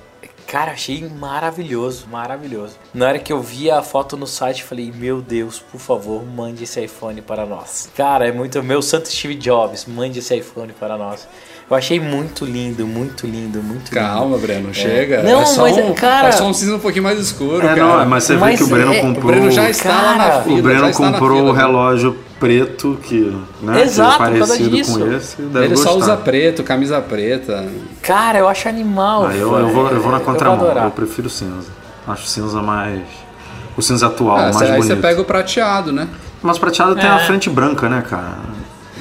[0.49, 2.75] Cara, achei maravilhoso, maravilhoso.
[2.91, 6.63] Na hora que eu vi a foto no site, falei, meu Deus, por favor, mande
[6.63, 7.87] esse iPhone para nós.
[7.95, 8.63] Cara, é muito.
[8.63, 11.27] Meu santo Steve Jobs, mande esse iPhone para nós.
[11.69, 14.07] Eu achei muito lindo, muito lindo, muito lindo.
[14.07, 15.21] Calma, Breno, chega.
[15.21, 17.75] Não, é só mas, um, cara- É só um cinza um pouquinho mais escuro, É,
[17.75, 17.99] cara.
[17.99, 19.31] não, mas você Mas vê que o Breno é- o O comprou.
[19.31, 20.59] Breno já está lá na Cara, fila.
[20.59, 21.49] o Breno na comprou fila.
[21.51, 24.97] o relógio preto que, né, Exato, que é parecido disso.
[24.99, 25.41] com esse.
[25.43, 25.99] Deve Ele só gostar.
[26.13, 27.65] usa preto, camisa preta.
[28.01, 29.27] Cara, eu acho animal.
[29.27, 30.89] Ah, eu, eu, vou, eu vou na Eu contramão, eu, adorar.
[30.91, 31.67] prefiro cinza.
[32.07, 33.01] Acho cinza mais.
[33.77, 34.87] O cinza atual, Ah, mais cê- aí bonito.
[34.87, 36.07] você pega o prateado, né?
[36.41, 37.09] Mas prateado tem É.
[37.09, 38.37] a frente branca, né, cara?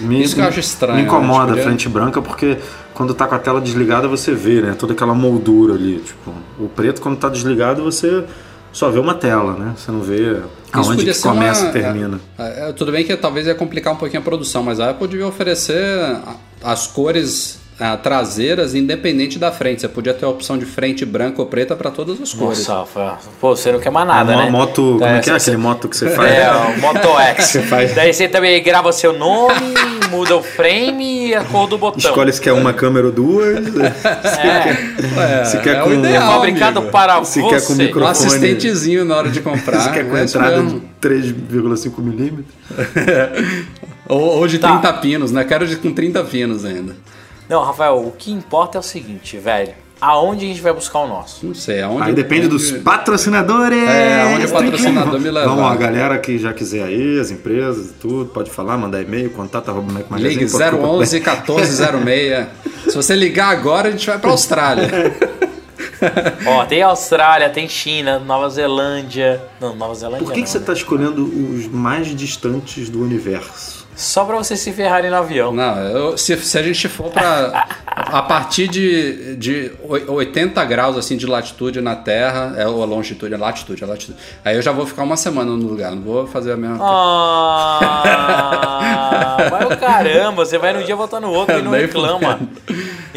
[0.01, 1.09] Me, Isso que eu acho estranho, Me né?
[1.09, 2.59] incomoda Tipo, a frente branca porque
[2.95, 4.75] quando tá com a tela desligada você vê, né?
[4.79, 5.99] Toda aquela moldura ali.
[5.99, 8.25] Tipo, o preto quando tá desligado você
[8.73, 9.75] só vê uma tela, né?
[9.77, 10.41] Você não vê
[10.73, 12.21] aonde que começa uma- e termina.
[12.39, 15.09] É, é, tudo bem que talvez ia complicar um pouquinho a produção, mas a Apple
[15.09, 16.17] devia oferecer
[16.63, 19.81] as cores ah, traseiras independente da frente.
[19.81, 22.67] Você podia ter a opção de frente branca ou preta para todas as cores.
[22.67, 24.51] Nossa, pô, você não quer mais nada, a mo- né?
[24.51, 26.33] moto, como é que é você- aquele moto que você faz?
[26.33, 27.45] É, o Moto X.
[27.49, 29.75] Você faz- Daí você também grava seu nome,
[30.11, 31.99] muda o frame e a cor do botão.
[31.99, 33.59] Escolhe se quer uma câmera ou duas.
[33.59, 36.93] É, se quer é com o ideal, fabricado amigo.
[36.93, 37.49] para Se você.
[37.49, 38.11] quer com Um microfone.
[38.11, 39.81] assistentezinho na hora de comprar.
[39.81, 40.81] se quer com é entrada mesmo.
[40.81, 42.47] de 3,5 milímetros.
[44.09, 44.71] Ou, ou de Tá.
[44.79, 45.45] 30 pinos, né?
[45.45, 46.97] Quero de com 30 pinos ainda.
[47.49, 49.73] Não, Rafael, o que importa é o seguinte, velho.
[50.01, 51.45] Aonde a gente vai buscar o nosso?
[51.45, 52.03] Não sei, aonde.
[52.05, 53.83] Aí depende onde- dos patrocinadores.
[53.83, 55.49] É, onde o que- patrocinador me levar.
[55.57, 59.31] Vamos, a galera que já quiser aí, as empresas e tudo, pode falar, mandar e-mail,
[59.31, 61.05] contato arroba Ligue ponto com ponto br.
[61.05, 62.47] 011 1406.
[62.89, 64.89] Se você ligar agora, a gente vai pra Austrália.
[66.47, 69.43] Ó, tem Austrália, tem China, Nova Zelândia.
[69.61, 70.63] Não, Nova Zelândia Por que, não, que você né?
[70.63, 73.78] está escolhendo os mais distantes do universo?
[73.99, 75.53] Só pra você se ferrarem no avião.
[75.53, 77.67] Não, eu- se, se a gente for pra.
[77.97, 82.87] A partir de, de oi- 80 graus assim de latitude na Terra, é ou a
[82.87, 84.17] longitude, é latitude, é latitude.
[84.45, 86.79] Aí eu já vou ficar uma semana no lugar, não vou fazer a mesma
[88.31, 92.39] Ah, vai o caramba, você vai num dia voltar no outro e não Nem reclama.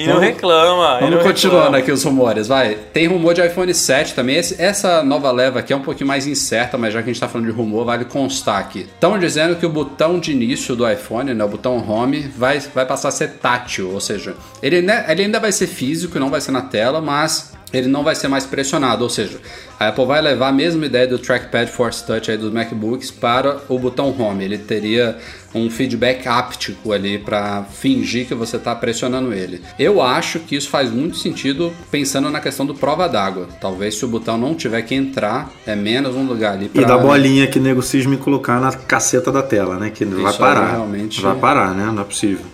[0.02, 1.00] E não Vamos- reclama.
[1.00, 1.78] Vamos não continuando reclama.
[1.78, 2.76] aqui os rumores, vai.
[2.94, 4.36] Tem rumor de iPhone 7 também.
[4.38, 7.20] Esse- essa nova leva aqui é um pouquinho mais incerta, mas já que a gente
[7.22, 8.82] tá falando de rumor, vale constar aqui.
[8.82, 12.86] Estão dizendo que o botão de início do iPhone, né, o botão Home, vai, vai
[12.86, 16.42] passar a ser tátil, ou seja, ele, né, ele ainda vai ser físico, não vai
[16.42, 19.40] ser na tela, mas ele não vai ser mais pressionado, ou seja,
[19.80, 23.60] a Apple vai levar a mesma ideia do Trackpad Force Touch aí dos MacBooks para
[23.70, 24.44] o botão Home.
[24.44, 25.18] Ele teria
[25.56, 29.62] um feedback áptico ali para fingir que você está pressionando ele.
[29.80, 33.48] Eu acho que isso faz muito sentido pensando na questão do prova d'água.
[33.60, 36.98] Talvez se o botão não tiver que entrar, é menos um lugar ali E da
[36.98, 39.90] bolinha que nego cisme colocar na caceta da tela, né?
[39.90, 40.72] Que vai aí parar.
[40.72, 41.86] realmente- Vai parar, né?
[41.94, 42.46] Não é possível.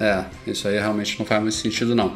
[0.00, 2.12] É, isso aí realmente não faz muito sentido não.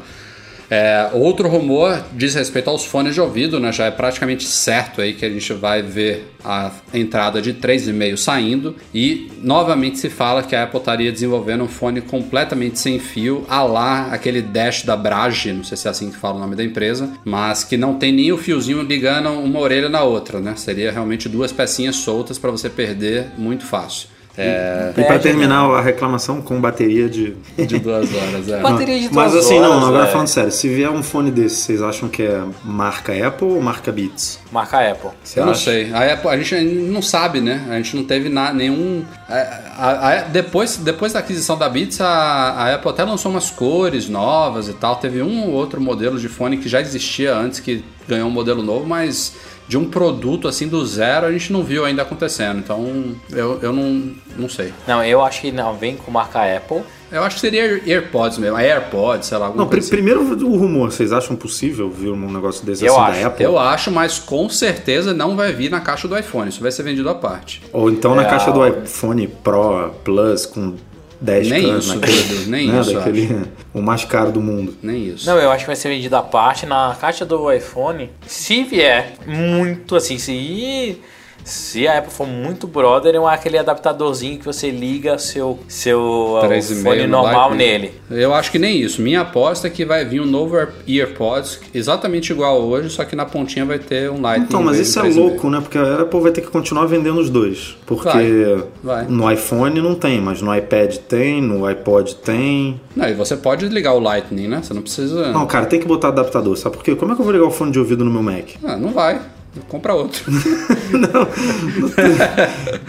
[0.69, 3.71] É, outro rumor diz respeito aos fones de ouvido, né?
[3.71, 8.75] Já é praticamente certo aí que a gente vai ver a entrada de 3,5 saindo
[8.93, 13.63] e novamente se fala que a Apple estaria desenvolvendo um fone completamente sem fio, a
[13.63, 16.63] lá aquele Dash da Brage, não sei se é assim que fala o nome da
[16.63, 20.55] empresa, mas que não tem nem o fiozinho ligando uma orelha na outra, né?
[20.55, 24.09] Seria realmente duas pecinhas soltas para você perder muito fácil.
[24.37, 27.35] É, E pra terminar a reclamação com bateria de.
[27.57, 28.59] de duas horas, é.
[28.61, 30.11] Bateria de Mas duas assim, não, horas, agora é.
[30.11, 33.91] falando sério, se vier um fone desse, vocês acham que é marca Apple ou marca
[33.91, 34.39] Beats?
[34.51, 35.09] Marca Apple.
[35.23, 35.61] Você Eu não acha?
[35.65, 35.93] sei.
[35.93, 37.65] A, Apple, a gente não sabe, né?
[37.69, 39.03] A gente não teve na, nenhum.
[39.27, 39.33] a-
[39.77, 44.07] a- a- depois, depois da aquisição da Beats, a, a Apple até lançou umas cores
[44.07, 44.95] novas e tal.
[44.97, 48.63] Teve um ou outro modelo de fone que já existia antes, que ganhou um modelo
[48.63, 49.35] novo, mas
[49.67, 52.59] de um produto assim do zero a gente não viu ainda acontecendo.
[52.59, 54.73] Então eu, eu não, não sei.
[54.87, 56.83] Não, eu acho que não, vem com marca Apple.
[57.11, 59.95] Eu acho que seria Air- AirPods mesmo, AirPods, sei lá, alguma Não, coisa assim.
[59.95, 63.43] primeiro o rumor, vocês acham possível ver um negócio desse Eu assim acho, da Apple?
[63.45, 66.49] Eu acho, mas com certeza não vai vir na caixa do iPhone.
[66.49, 67.61] Isso vai ser vendido à parte.
[67.71, 70.75] Ou então na É, caixa do iPhone Pro Plus com
[71.21, 73.41] 10 Nem câmeras isso, naquele, meu Deus, nem né, isso, daquele,
[73.73, 74.75] o mais caro do mundo.
[74.83, 75.25] Nem isso.
[75.25, 78.09] Não, eu acho que vai ser vendido à parte na caixa do iPhone.
[78.27, 80.99] Se vier muito assim, se
[81.47, 85.99] se a Apple for muito brother, é um- aquele adaptadorzinho que você liga seu seu
[85.99, 87.93] uh, 3,5 fone no normal nele.
[88.11, 89.01] Eu acho que nem isso.
[89.01, 93.15] Minha aposta é que vai vir um novo Air- AirPods exatamente igual hoje, só que
[93.15, 94.45] na pontinha vai ter um Lightning.
[94.47, 95.19] Então, mas isso é 3,5.
[95.19, 95.59] louco, né?
[95.61, 97.77] Porque a Apple vai ter que continuar vendendo os dois.
[97.85, 99.05] Porque Vai, vai.
[99.07, 102.79] no iPhone não tem, mas no iPad tem, no iPod tem.
[102.95, 104.59] Não, e você pode ligar o Lightning, né?
[104.61, 105.31] Você não precisa.
[105.31, 106.95] Não, cara, tem que botar adaptador, sabe por quê?
[106.95, 108.49] Como é que eu vou ligar o fone de ouvido no meu Mac?
[108.63, 109.21] Ah, não vai.
[109.67, 110.23] Compra outro.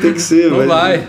[0.00, 1.06] Tem que ser, não vai.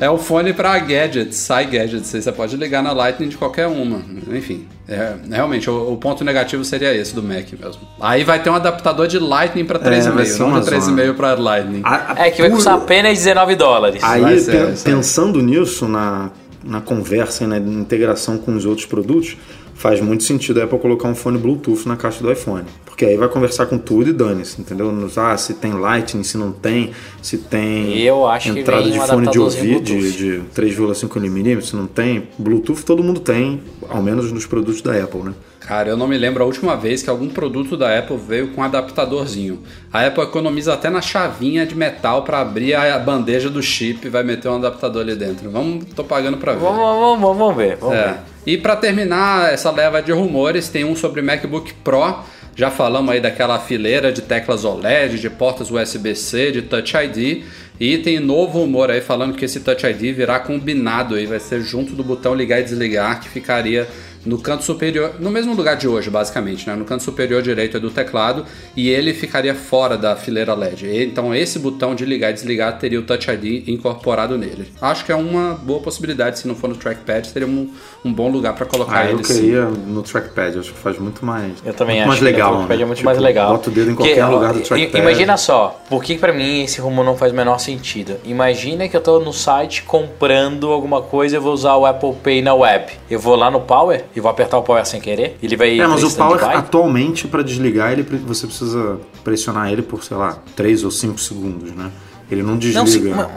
[0.00, 2.08] É o fone para gadgets, sai gadgets.
[2.10, 4.02] Você pode ligar na Lightning de qualquer uma.
[4.30, 7.80] Enfim, é, realmente, o, o ponto negativo seria esse do Mac mesmo.
[7.98, 11.14] Aí vai ter um adaptador de Lightning para É, vai 3,5, ser não de 3,5
[11.14, 11.80] para Lightning.
[11.84, 14.02] A- a- É que vai por- custar apenas 19 dólares.
[14.04, 14.74] Aí, ser.
[14.84, 19.38] pensando nisso, na, na conversa e na integração com os outros produtos,
[19.78, 22.64] faz muito sentido a Apple colocar um fone Bluetooth na caixa do iPhone.
[22.84, 24.92] Porque aí vai conversar com tudo e dane-se, entendeu?
[25.16, 26.90] Ah, se tem Lightning, se não tem,
[27.22, 31.62] se tem Eu acho que entrada de um fone de ouvido de, de 3,5 mm,
[31.62, 32.28] se não tem.
[32.36, 35.34] Bluetooth todo mundo tem, ao menos nos produtos da Apple, né?
[35.60, 38.60] Cara, eu não me lembro a última vez que algum produto da Apple veio com
[38.60, 39.62] um adaptadorzinho.
[39.92, 44.10] A Apple economiza até na chavinha de metal para abrir a bandeja do chip e
[44.10, 45.50] vai meter um adaptador ali dentro.
[45.50, 46.60] Vamos, tô pagando para ver.
[46.60, 47.76] Vamos, vamos, vamos, vamos ver.
[47.76, 48.06] Vamos É.
[48.06, 48.14] ver.
[48.46, 52.20] E para terminar essa leva de rumores, tem um sobre MacBook Pro.
[52.56, 57.42] Já falamos aí daquela fileira de teclas OLED, de portas USB-C, de Touch ID.
[57.78, 61.60] E tem novo rumor aí falando que esse Touch ID virá combinado aí, vai ser
[61.60, 63.86] junto do botão ligar e desligar, que ficaria
[64.28, 66.76] no canto superior, no mesmo lugar de hoje, basicamente, né?
[66.76, 68.44] No canto superior direito do teclado
[68.76, 71.04] e ele ficaria fora da fileira LED.
[71.04, 74.70] Então esse botão de ligar e desligar teria o Touch ID incorporado nele.
[74.82, 77.70] Acho que é uma boa possibilidade, se não for no trackpad, seria um,
[78.04, 79.24] um bom lugar para colocar Ah, eu ele.
[79.24, 79.34] sim.
[79.40, 81.52] queria no trackpad, acho que faz muito mais.
[81.64, 82.48] Eu também muito acho mais que legal.
[82.50, 82.82] o trackpad né?
[82.82, 83.52] é muito Tipo, mais legal.
[83.52, 84.98] Bota o dedo em qualquer lugar do trackpad.
[85.02, 88.16] Imagina só, por que pra mim esse rumo não faz o menor sentido?
[88.24, 92.12] Imagina que eu tô no site comprando alguma coisa e eu vou usar o Apple
[92.22, 92.92] Pay na web.
[93.10, 95.38] Eu vou lá no Power e vou apertar o Power sem querer.
[95.42, 100.02] Ele vai É, mas o Power atualmente para desligar ele você precisa pressionar ele por,
[100.04, 101.90] sei lá, 3 ou 5 segundos, né?
[102.30, 102.86] Ele não desliga.
[102.86, 103.28] sim, mas-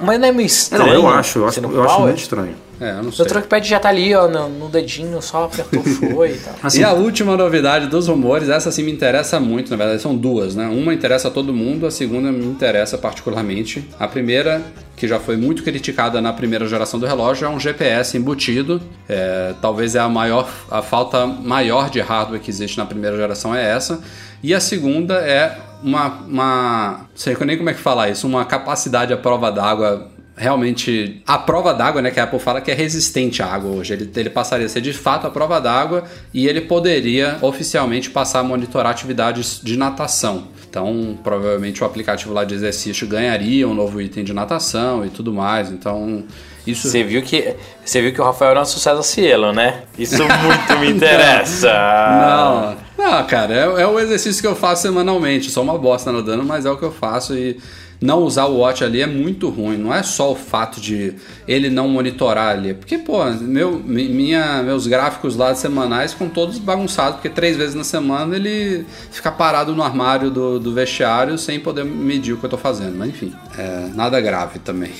[0.00, 0.86] Mas não é meio É, estranho?
[0.86, 2.54] não, eu acho, eu acho, eu acho muito estranho.
[2.82, 3.24] É, eu não sei.
[3.24, 6.54] O trackpad já tá ali, ó, no, no dedinho, só apertou, foi e tal.
[6.60, 10.16] Assim, E a última novidade dos rumores, essa sim me interessa muito, na verdade são
[10.16, 10.66] duas, né?
[10.66, 13.88] Uma interessa a todo mundo, a segunda me interessa particularmente.
[14.00, 14.60] A primeira,
[14.96, 18.82] que já foi muito criticada na primeira geração do relógio, é um GPS embutido.
[19.08, 23.54] É, talvez é a maior, a falta maior de hardware que existe na primeira geração
[23.54, 24.02] é essa.
[24.42, 28.44] E a segunda é uma, uma não sei nem como é que falar isso, uma
[28.44, 32.74] capacidade à prova d'água realmente a prova d'água, né, que a Apple fala que é
[32.74, 33.92] resistente à água hoje.
[33.92, 38.40] Ele, ele passaria a ser de fato a prova d'água e ele poderia oficialmente passar
[38.40, 40.48] a monitorar atividades de natação.
[40.68, 45.32] Então, provavelmente o aplicativo lá de exercício ganharia um novo item de natação e tudo
[45.32, 45.70] mais.
[45.70, 46.24] Então,
[46.66, 49.82] isso Você viu que você viu que o Rafael era um sucesso Cielo, né?
[49.98, 51.68] Isso muito me interessa.
[51.68, 52.76] Não.
[53.02, 55.50] Não, cara, é, é o exercício que eu faço semanalmente.
[55.50, 57.58] Sou uma bosta nadando, mas é o que eu faço e
[58.00, 59.76] não usar o watch ali é muito ruim.
[59.76, 61.14] Não é só o fato de
[61.46, 62.74] ele não monitorar ali.
[62.74, 67.74] Porque, pô, meu, mi- minha, meus gráficos lá semanais ficam todos bagunçados, porque três vezes
[67.74, 72.44] na semana ele fica parado no armário do, do vestiário sem poder medir o que
[72.44, 72.96] eu tô fazendo.
[72.96, 74.92] Mas enfim, é, nada grave também.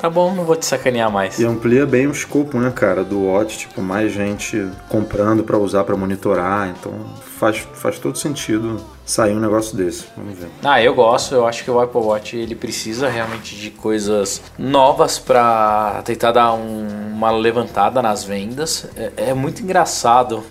[0.00, 1.38] Tá bom, não vou te sacanear mais.
[1.38, 5.84] E amplia bem o escopo, né, cara, do Watch, tipo, mais gente comprando pra usar
[5.84, 6.92] pra monitorar, então
[7.38, 10.06] faz, faz todo sentido sair um negócio desse.
[10.16, 10.48] Vamos ver.
[10.64, 11.34] Ah, eu gosto.
[11.34, 16.52] Eu acho que o Apple Watch ele precisa realmente de coisas novas para tentar dar
[16.54, 18.86] um- uma levantada nas vendas.
[18.96, 20.42] É, é muito engraçado.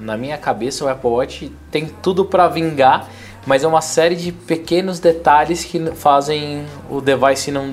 [0.00, 3.08] na minha cabeça, o Apple Watch tem tudo para vingar,
[3.46, 7.70] mas é uma série de pequenos detalhes que fazem o device não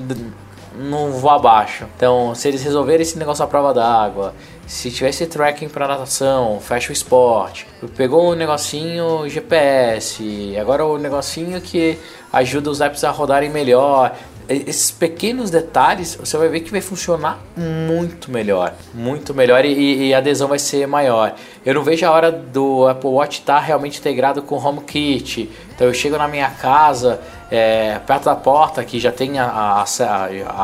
[0.76, 1.86] não voar abaixo.
[1.96, 4.34] Então, se eles resolverem esse negócio à prova d'água,
[4.66, 11.60] se tivesse tracking para natação, fecha o esporte, pegou o negocinho GPS, agora o negocinho
[11.60, 11.98] que
[12.32, 14.16] ajuda os apps a rodarem melhor.
[14.48, 20.14] Esses pequenos detalhes, você vai ver que vai funcionar muito melhor, muito melhor e, e
[20.14, 21.34] a adesão vai ser maior.
[21.64, 25.50] Eu não vejo a hora do Apple Watch estar realmente integrado com o HomeKit.
[25.74, 27.20] Então eu chego na minha casa,
[27.54, 29.84] é, perto da porta, que já tem a, a,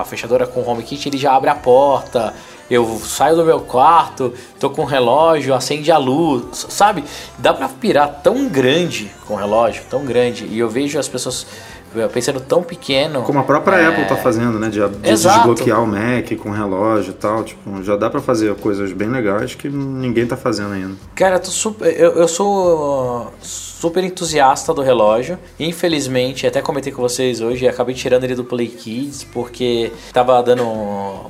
[0.01, 2.33] a- fechadora com o HomeKit, ele já abre a porta.
[2.70, 7.03] Eu saio do meu quarto, tô com o relógio, acende a luz, sabe?
[7.38, 10.44] Dá pra pirar tão grande com o relógio, tão grande.
[10.46, 11.46] E eu vejo as pessoas
[12.12, 13.22] pensando tão pequeno.
[13.22, 17.11] Como a própria É, Apple tá fazendo, né, de, de desbloquear o Mac com relógio
[17.11, 20.94] e tal, tipo, já dá pra fazer coisas bem legais que ninguém tá fazendo ainda.
[21.14, 23.33] Cara, eu, tô super, eu, eu sou
[23.79, 25.38] super entusiasta do relógio.
[25.59, 30.64] Infelizmente, até comentei com vocês hoje, acabei tirando ele do Play Kids porque tava dando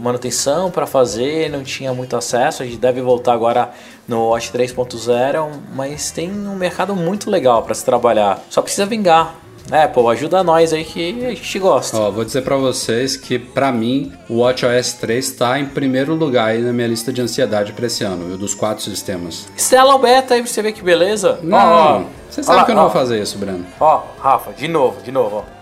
[0.01, 2.63] manutenção para fazer, não tinha muito acesso.
[2.63, 3.71] A gente deve voltar agora
[4.07, 8.43] no Watch 3.0, mas tem um mercado muito legal para se trabalhar.
[8.49, 9.35] Só precisa vingar.
[9.71, 11.97] É, pô, ajuda nós aí que a gente gosta.
[11.99, 16.49] Ó, vou dizer pra vocês que pra mim o WatchOS 3 tá em primeiro lugar
[16.49, 19.47] aí na minha lista de ansiedade pra esse ano, dos quatro sistemas.
[19.55, 21.39] Instala o beta aí pra você ver que beleza.
[21.43, 22.03] Não, Ó, ó.
[22.31, 22.89] você Ó sabe lá, que eu não ó.
[22.89, 23.67] vou fazer isso, Breno.
[23.79, 25.59] Ó, Rafa, de novo, de novo, ó.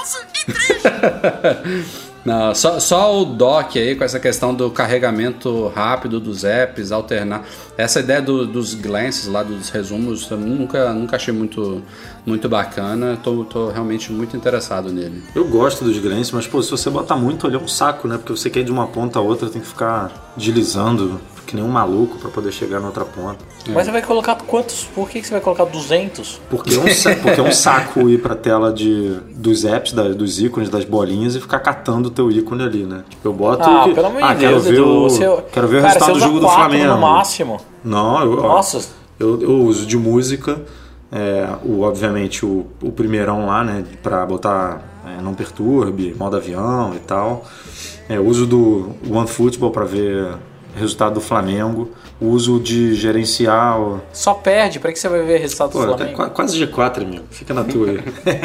[0.00, 0.18] 11
[0.48, 0.82] e 3.
[2.26, 7.44] Não, só, só o dock aí com essa questão do carregamento rápido dos apps, alternar.
[7.78, 11.80] Essa ideia do- dos glances lá, dos resumos, eu nunca, nunca achei muito,
[12.26, 13.16] muito bacana.
[13.22, 15.22] Tô, tô realmente muito interessado nele.
[15.36, 18.16] Eu gosto dos Glance, mas pô, se você botar muito, ele é um saco, né?
[18.18, 21.64] Porque você quer ir de uma ponta a outra, tem que ficar deslizando que nem
[21.64, 23.38] um maluco pra poder chegar na outra ponta.
[23.68, 24.84] Mas você vai colocar quantos?
[24.94, 26.40] Por que que você vai colocar 200?
[26.50, 30.08] Porque é um, sa- porque é um saco ir pra tela de, dos apps, da-
[30.08, 33.04] dos ícones, das bolinhas e ficar catando o teu ícone ali, né?
[33.08, 33.62] Tipo, eu boto.
[33.62, 34.86] Ah, que- pelo amor ah, de quero Deus, ver Edu.
[34.88, 36.92] o, Você- quero ver o Cara, resultado você do jogo do Flamengo.
[36.94, 37.60] no máximo.
[37.84, 38.88] Não, eu, Nossa.
[39.18, 40.60] eu, eu uso de música,
[41.12, 46.92] é, o, obviamente o, o primeirão lá, né, pra botar é, não perturbe, modo avião
[46.96, 47.44] e tal.
[48.08, 50.28] É, uso do OneFootball pra ver
[50.76, 51.90] resultado do Flamengo.
[52.20, 53.78] Uso de gerenciar.
[53.80, 56.16] o- Só perde, pra que você vai ver resultado Pô, do Flamengo?
[56.16, 57.22] qua- quase G4, meu.
[57.30, 58.00] Fica na tua aí.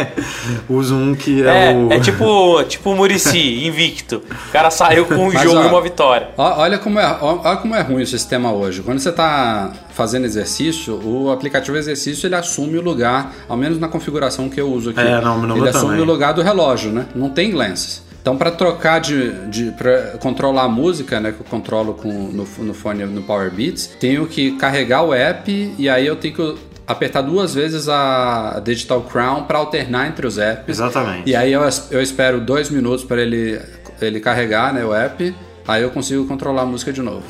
[0.70, 1.91] uso um que é, É, o.
[1.91, 4.22] é tipo, tipo o Murici, invicto.
[4.50, 6.30] O cara saiu com um Mas, jogo ó, e uma vitória.
[6.38, 8.82] Ó- Olha como, é, ó- olha como é ruim o sistema hoje.
[8.82, 13.88] Quando você está fazendo exercício, o aplicativo exercício ele assume o lugar, ao menos na
[13.88, 15.00] configuração que eu uso aqui.
[15.00, 16.02] É, não, no ele assume também.
[16.02, 17.06] o lugar do relógio, né?
[17.15, 18.04] Não tem glances.
[18.21, 22.47] Então, para trocar de, de para controlar a música, né, que eu controlo com, no,
[22.60, 26.55] no fone no Power Beats, tenho que carregar o app e aí eu tenho que
[26.86, 30.69] apertar duas vezes a Digital Crown para alternar entre os apps.
[30.69, 31.29] Exatamente.
[31.29, 33.60] E aí eu, eu espero dois minutos para ele,
[33.99, 35.34] ele carregar né, o app,
[35.67, 37.23] aí eu consigo controlar a música de novo.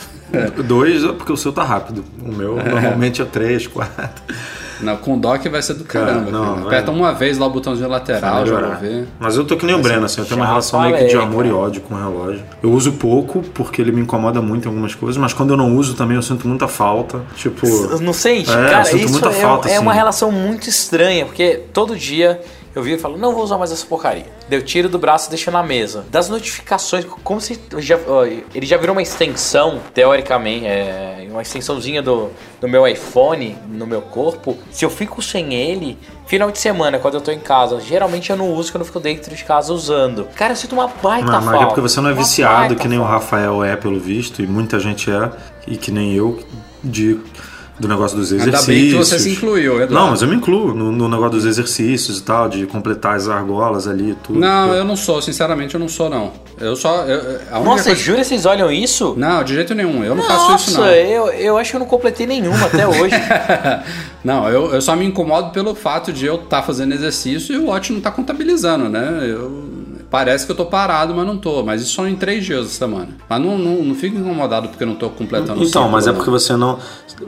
[0.65, 2.03] Dois, porque o seu tá rápido.
[2.21, 4.23] O meu normalmente é três, quatro.
[4.81, 6.31] Não, com o dock vai ser do caramba.
[6.31, 6.55] não, cara.
[6.55, 9.07] vai- Aperta uma vez lá o botãozinho lateral, Vai já vou ver.
[9.19, 11.15] Mas eu tô que nem o Breno, assim, eu tenho uma relação meio que de
[11.17, 11.61] amor e cara.
[11.61, 12.43] ódio com o relógio.
[12.61, 15.75] Eu uso pouco, porque ele me incomoda muito em algumas coisas, mas quando eu não
[15.75, 17.21] uso também eu sinto muita falta.
[17.35, 17.65] Tipo.
[18.01, 18.49] Não sente?
[18.49, 19.97] É, eu cara, sinto isso muita é, falta, é uma assim.
[19.99, 22.39] relação muito estranha, porque todo dia
[22.73, 24.25] eu viro e falo, não vou usar mais essa porcaria.
[24.49, 26.05] Daí Eu tiro do braço e deixo na mesa.
[26.09, 27.97] Das notificações, como se já,
[28.53, 32.29] ele já virou uma extensão, teoricamente, é, uma extensãozinha do,
[32.59, 34.57] do meu iPhone no meu corpo.
[34.71, 38.37] Se eu fico sem ele, final de semana, quando eu tô em casa, geralmente eu
[38.37, 40.27] não uso, quando eu fico dentro de casa usando.
[40.35, 41.63] Cara, eu sinto uma baita Não, mas falta.
[41.63, 43.15] é porque você não é Uma viciado, que nem o falta.
[43.15, 45.29] Rafael é, pelo visto, e muita gente é,
[45.67, 46.39] e que nem eu,
[46.83, 47.19] de
[47.81, 48.67] do negócio dos Ainda exercícios.
[48.67, 49.93] bem que você se incluiu, Eduardo.
[49.93, 53.27] Não, mas eu me incluo no, no negócio dos exercícios e tal, de completar as
[53.27, 54.39] argolas ali e tudo.
[54.39, 56.31] Não, eu não sou, sinceramente eu não sou, não.
[56.59, 57.03] Eu só.
[57.05, 57.19] eu-
[57.51, 59.15] a única Nossa, coisa- jura que vocês olham isso?
[59.17, 60.03] Não, de jeito nenhum.
[60.03, 60.87] Eu não faço isso, não.
[60.87, 63.15] eu, eu acho que eu não completei nenhuma até hoje.
[64.23, 67.65] não, eu, eu só me incomodo pelo fato de eu estar fazendo exercício e o
[67.67, 69.19] watch não tá contabilizando, né?
[69.23, 69.80] Eu,
[70.11, 71.63] parece que eu tô parado, mas não tô.
[71.63, 73.07] Mas isso só em três dias da semana.
[73.27, 76.29] Mas não, não, não fico incomodado porque eu não tô completando Então, mas é porque
[76.29, 76.77] você não.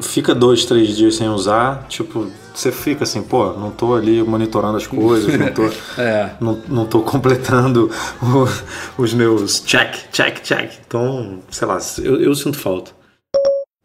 [0.02, 4.76] Fica dois, três dias sem usar, tipo, você fica assim, pô, não tô ali monitorando
[4.78, 5.64] as coisas, não tô.
[6.02, 6.32] É.
[6.42, 7.90] Não, não tô completando
[8.22, 10.72] o- os meus check, check, check.
[10.88, 12.92] Então, sei lá, eu, eu sinto falta.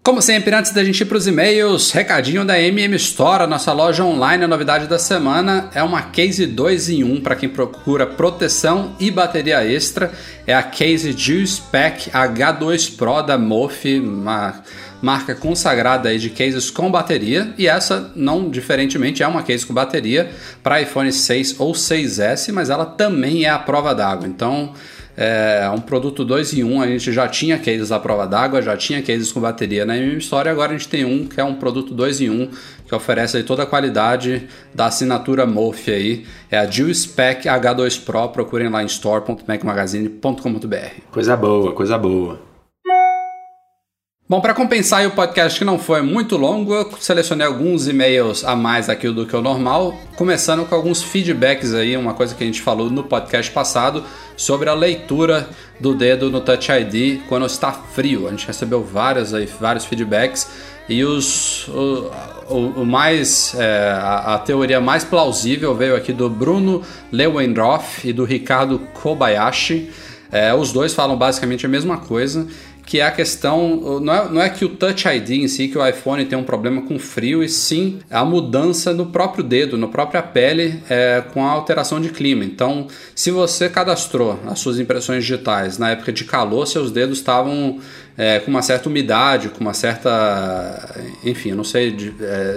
[0.08, 3.74] Como sempre, antes da gente ir para os e-mails, recadinho da MM Store, a nossa
[3.74, 8.06] loja online, a novidade da semana é uma case 2 em 1 para quem procura
[8.06, 10.10] proteção e bateria extra.
[10.46, 14.62] É a case Juice Pack H2 Pro da Mofi, uma
[15.02, 17.52] marca consagrada aí de cases com bateria.
[17.58, 20.30] E essa, não diferentemente, é uma case com bateria
[20.62, 24.26] para iPhone 6 ou 6S, mas ela também é a prova d'água.
[24.26, 24.72] Então,
[25.20, 28.62] é um produto 2 em 1, um, a gente já tinha cases à prova d'água,
[28.62, 31.44] já tinha cases com bateria na MM Store, agora a gente tem um que é
[31.44, 32.48] um produto 2 em 1, um,
[32.86, 38.28] que oferece toda a qualidade da assinatura Mofi aí, é a Juice Pack H2 Pro,
[38.28, 41.00] procurem lá em store.macmagazine.com.br.
[41.10, 42.47] Coisa boa, coisa boa.
[44.30, 48.54] Bom, para compensar o podcast que não foi muito longo, eu selecionei alguns e-mails a
[48.54, 52.46] mais aqui do que o normal, começando com alguns feedbacks aí, uma coisa que a
[52.46, 54.04] gente falou no podcast passado
[54.36, 55.48] sobre a leitura
[55.80, 58.28] do dedo no Touch ID quando está frio.
[58.28, 60.46] A gente recebeu vários, aí, vários feedbacks
[60.90, 62.10] e os, o,
[62.50, 68.12] o, o mais é, a, a, teoria mais plausível veio aqui do Bruno Lewandorf e
[68.12, 69.90] do Ricardo Kobayashi.
[70.30, 72.46] É, os dois falam basicamente a mesma coisa
[72.88, 75.76] que é a questão, não é, não é que o Touch ID em si, que
[75.76, 79.86] o iPhone tem um problema com frio, e sim a mudança no próprio dedo, na
[79.86, 82.46] própria pele, é, com a alteração de clima.
[82.46, 87.78] Então, se você cadastrou as suas impressões digitais na época de calor, seus dedos estavam
[88.16, 91.04] é, com uma certa umidade, com uma certa.
[91.22, 92.56] Enfim, eu não sei é,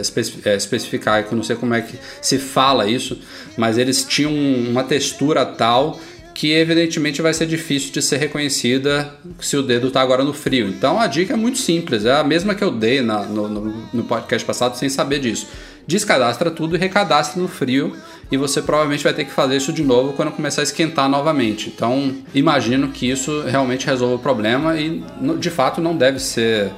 [0.56, 3.20] especificar, eu não sei como é que se fala isso,
[3.58, 6.00] mas eles tinham uma textura tal
[6.42, 10.68] que evidentemente vai ser difícil de ser reconhecida se o dedo está agora no frio.
[10.68, 13.48] Então a dica é muito simples, é a mesma que eu dei na, no,
[13.94, 15.48] no, podcast passado sem saber disso.
[15.86, 17.96] Descadastra tudo e recadastra no frio
[18.32, 21.72] e você provavelmente vai ter que fazer isso de novo quando começar a esquentar novamente.
[21.76, 25.04] Então imagino que isso realmente resolva o problema e
[25.38, 26.72] de fato não deve ser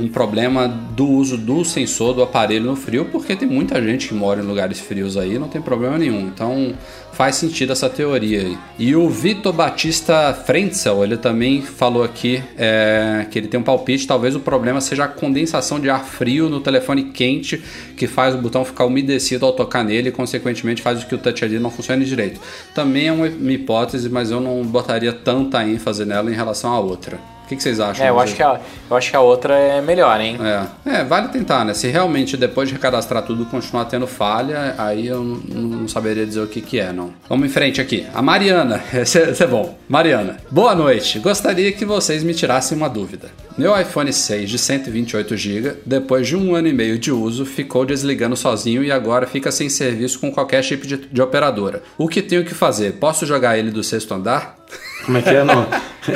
[0.00, 4.14] um problema do uso do sensor do aparelho no frio, porque tem muita gente que
[4.14, 6.20] mora em lugares frios aí, não tem problema nenhum.
[6.20, 6.72] Então
[7.18, 8.58] faz sentido essa teoria aí.
[8.78, 14.06] E o Vitor Batista Frenzel, ele também falou aqui é, que ele tem um palpite,
[14.06, 17.60] talvez o problema seja a condensação de ar frio no telefone quente,
[17.96, 21.18] que faz o botão ficar umedecido ao tocar nele e consequentemente faz com que o
[21.18, 22.40] Touch ID não funcione direito.
[22.72, 27.18] Também é uma hipótese, mas eu não botaria tanta ênfase nela em relação à outra.
[27.48, 28.04] O que, que, vocês acham?
[28.04, 30.36] É, eu acho que, a, eu acho que a outra é melhor, hein?
[30.84, 30.98] É.
[30.98, 31.72] é, vale tentar, né?
[31.72, 36.42] Se realmente depois de recadastrar tudo continuar tendo falha, aí eu não, não saberia dizer
[36.42, 37.10] o que, que é, não.
[37.26, 38.06] Vamos em frente aqui.
[38.12, 39.78] A Mariana, esse é, esse é bom.
[39.88, 41.18] Mariana, boa noite.
[41.20, 43.30] Gostaria que vocês me tirassem uma dúvida.
[43.56, 48.36] Meu iPhone 6 de 128GB, depois de um ano e meio de uso, ficou desligando
[48.36, 51.82] sozinho e agora fica sem serviço com qualquer chip de, de operadora.
[51.96, 52.96] O que tenho que fazer?
[53.00, 54.58] Posso jogar ele do sexto andar?
[55.08, 55.42] Como é que é?
[55.42, 55.66] Não.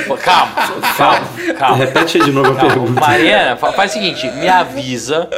[0.07, 0.53] Pô, calma,
[0.97, 1.21] calma,
[1.59, 1.77] calma.
[1.77, 2.71] Repete aí de novo a calma.
[2.71, 3.01] pergunta.
[3.01, 5.29] Mariana, faz o seguinte, me avisa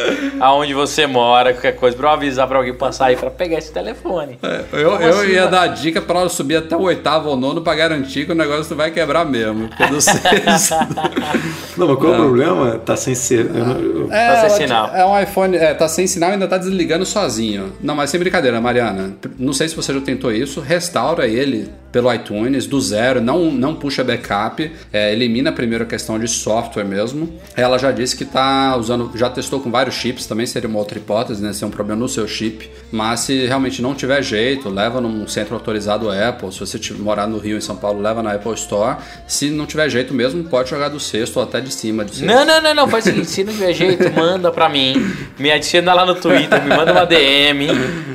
[0.41, 3.73] aonde você mora, qualquer coisa, pra eu avisar pra alguém passar aí pra pegar esse
[3.73, 4.39] telefone.
[4.43, 5.51] É, eu, Como eu assim, ia mano?
[5.53, 8.75] dar dica pra ela subir até o oitavo ou nono pra garantir que o negócio
[8.77, 9.69] vai quebrar mesmo.
[9.69, 10.75] Porque do sexto.
[11.77, 12.79] Não, mas qual é o problema?
[12.85, 13.47] Tá sem ser.
[13.53, 14.91] eu É, Tá sem ela- sinal.
[14.95, 17.73] É um iPhone, é, tá sem sinal e ainda tá desligando sozinho.
[17.81, 19.15] Não, mas sem brincadeira, Mariana.
[19.39, 20.61] Não sei se você já tentou isso.
[20.61, 26.19] Restaura ele pelo iTunes do zero, não, não puxa backup, é, elimina primeiro a questão
[26.19, 27.33] de software mesmo.
[27.57, 30.99] Ela já disse que tá usando, já testou com vários chips, também seria uma outra
[30.99, 31.53] hipótese, né?
[31.53, 32.71] Ser um problema no seu chip.
[32.91, 36.53] Mas se realmente não tiver jeito, leva num centro autorizado Apple.
[36.53, 38.97] Se você morar no Rio, em São Paulo, leva na Apple Store.
[39.27, 42.05] Se não tiver jeito mesmo, pode jogar do sexto ou até de cima.
[42.05, 42.25] Sexto.
[42.25, 44.95] Não, não, não, não, faz o seguinte, se não tiver jeito, manda pra mim,
[45.39, 47.69] me adiciona lá no Twitter, me manda uma DM,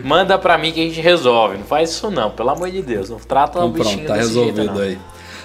[0.04, 1.58] manda pra mim que a gente resolve.
[1.58, 4.16] Não faz isso não, pelo amor de Deus, não trata um Então bichinho pronto, tá
[4.16, 4.82] jeito, resolvido não.
[4.82, 4.98] aí.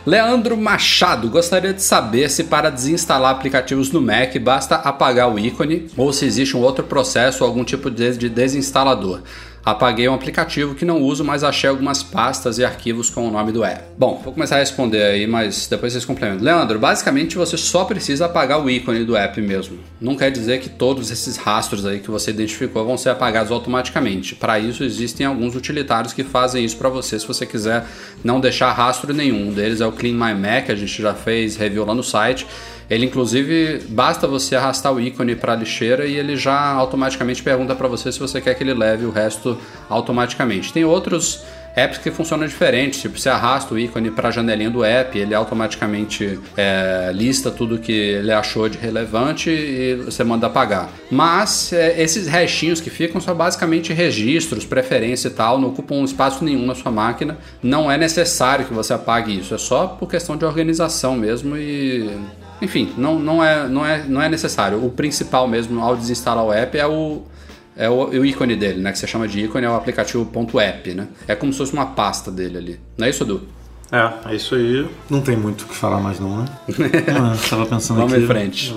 [0.06, 5.86] Leandro Machado gostaria de saber se para desinstalar aplicativos no Mac basta apagar o ícone
[5.96, 9.22] ou se existe um outro processo ou algum tipo de de desinstalador.
[9.64, 13.50] Apaguei um aplicativo que não uso, mas achei algumas pastas e arquivos com o nome
[13.50, 13.82] do app.
[13.96, 16.44] Bom, vou começar a responder aí, mas depois vocês complementam.
[16.44, 19.78] Leandro, basicamente você só precisa apagar o ícone do app mesmo.
[19.98, 24.34] Não quer dizer que todos esses rastros aí que você identificou vão ser apagados automaticamente.
[24.34, 27.86] Para isso existem alguns utilitários que fazem isso para você, se você quiser
[28.22, 29.48] não deixar rastro nenhum.
[29.48, 32.46] Um deles é o Clean My Mac, a gente já fez review lá no site.
[32.88, 37.74] Ele inclusive basta você arrastar o ícone para a lixeira e ele já automaticamente pergunta
[37.74, 39.58] para você se você quer que ele leve o resto
[39.88, 40.72] automaticamente.
[40.72, 41.44] Tem outros
[41.76, 45.34] apps que funcionam diferente, tipo você arrasta o ícone para a janelinha do app, ele
[45.34, 50.88] automaticamente é, lista tudo que ele achou de relevante e você manda apagar.
[51.10, 56.44] Mas é, esses restinhos que ficam são basicamente registros, preferência e tal, não ocupam espaço
[56.44, 57.36] nenhum na sua máquina.
[57.62, 62.08] Não é necessário que você apague isso, é só por questão de organização mesmo e
[62.60, 64.84] enfim, não, não, é, não, é, não é necessário.
[64.84, 67.22] O principal mesmo ao desinstalar o app é o,
[67.76, 68.92] é o, o, ícone dele, né?
[68.92, 70.28] Que você chama de ícone, é o aplicativo
[70.60, 71.08] .app, né?
[71.26, 72.80] É como se fosse uma pasta dele ali.
[72.96, 73.42] Não é isso, Edu?
[73.92, 74.88] É, é isso aí.
[75.10, 76.44] Não tem muito o que falar mais não, né?
[77.08, 78.24] ah, tava pensando Vamos aqui.
[78.24, 78.74] em frente.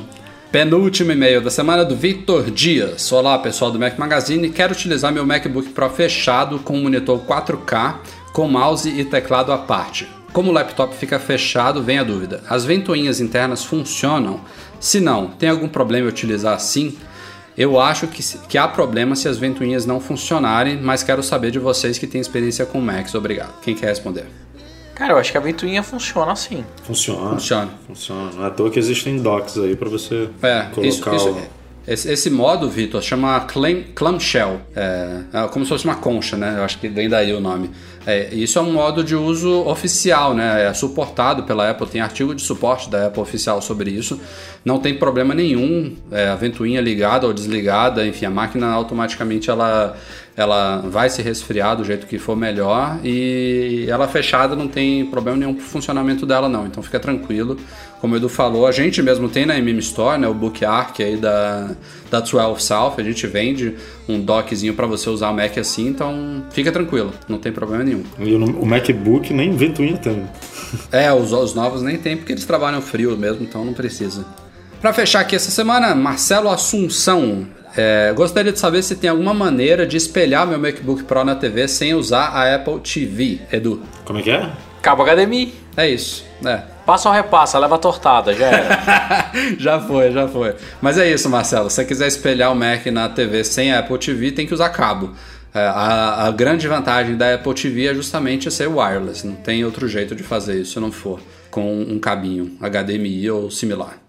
[0.52, 3.12] Penúltimo e-mail da semana do Victor Dias.
[3.12, 4.50] Olá, pessoal do Mac Magazine.
[4.50, 7.96] Quero utilizar meu MacBook Pro fechado com um monitor 4K,
[8.32, 10.17] com mouse e teclado à parte.
[10.34, 14.42] Como o laptop fica fechado, vem a dúvida: as ventoinhas internas funcionam?
[14.80, 16.98] Se não, tem algum problema em utilizar assim?
[17.58, 21.58] Eu acho que, que há problema se as ventoinhas não funcionarem, mas quero saber de
[21.58, 23.16] vocês que têm experiência com Macs.
[23.16, 23.60] Obrigado.
[23.64, 24.26] Quem quer responder?
[24.94, 26.64] Cara, eu acho que a ventoinha funciona assim.
[26.84, 27.32] Funciona.
[27.32, 27.70] Funciona.
[27.88, 28.32] Funciona.
[28.32, 31.42] Não é à toa que existem docks aí para você É, colocar isso, isso, o...
[31.88, 34.62] esse, esse modo, Vitor, chama clam, clamshell.
[34.76, 36.56] É, é como se fosse uma concha, né?
[36.58, 37.72] Eu acho que vem daí o nome.
[38.08, 40.68] É, isso é um modo de uso oficial, né?
[40.68, 44.18] É suportado pela Apple, tem artigo de suporte da Apple oficial sobre isso.
[44.64, 49.98] Não tem problema nenhum, é, a ventoinha ligada ou desligada, enfim, a máquina automaticamente ela,
[50.38, 55.36] ela vai se resfriar do jeito que for melhor e ela fechada não tem problema
[55.40, 57.58] nenhum pro funcionamento dela não, então fica tranquilo.
[58.00, 61.02] Como o Edu falou, a gente mesmo tem na MM Store, né, o Book Arc
[61.02, 61.72] aí da,
[62.12, 63.74] da 12 South, a gente vende
[64.08, 68.04] um dockzinho para você usar o Mac assim, então fica tranquilo, não tem problema nenhum.
[68.20, 70.24] E o MacBook nem ventoinha tem.
[70.92, 74.24] É, os, os novos nem tem porque eles trabalham frio mesmo, então não precisa.
[74.80, 77.48] Para fechar aqui essa semana, Marcelo Assunção.
[77.78, 81.68] É, gostaria de saber se tem alguma maneira de espelhar meu MacBook Pro na TV
[81.68, 83.84] sem usar a Apple TV, Edu.
[84.04, 84.50] Como é que é?
[84.82, 85.54] Cabo HDMI.
[85.78, 86.64] É isso, é.
[86.88, 89.32] Passa ou repassa, leva a tortada, já era.
[89.60, 90.56] já foi, já foi.
[90.82, 91.70] Mas é isso, Marcelo.
[91.70, 94.70] Se você quiser espelhar o Mac na TV sem a Apple TV, tem que usar
[94.70, 95.14] cabo.
[95.54, 99.26] É, a, a, grande vantagem da Apple TV é justamente ser wireless.
[99.28, 101.20] Não tem outro jeito de fazer isso se não for
[101.52, 104.07] com um cabinho HDMI ou similar.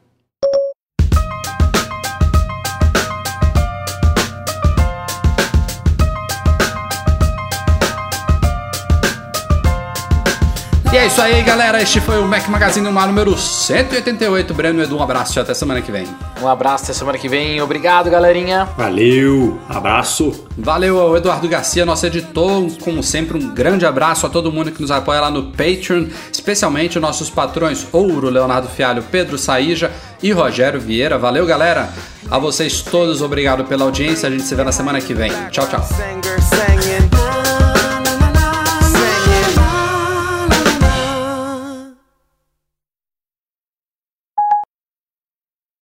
[10.98, 11.80] É isso aí, galera.
[11.80, 14.52] Este foi o Mac Magazine no número 188.
[14.52, 16.06] Breno Edu, um abraço e até semana que vem.
[16.42, 17.60] Um abraço até semana que vem.
[17.62, 18.68] Obrigado, galerinha.
[18.76, 20.46] Valeu, abraço.
[20.56, 22.68] Valeu ao Eduardo Garcia, nosso editor.
[22.82, 26.98] Como sempre, um grande abraço a todo mundo que nos apoia lá no Patreon, especialmente
[26.98, 31.16] nossos patrões Ouro, Leonardo Fialho, Pedro Saíja e Rogério Vieira.
[31.16, 31.90] Valeu, galera.
[32.28, 34.28] A vocês todos, obrigado pela audiência.
[34.28, 35.30] A gente se vê na semana que vem.
[35.50, 35.86] Tchau, tchau.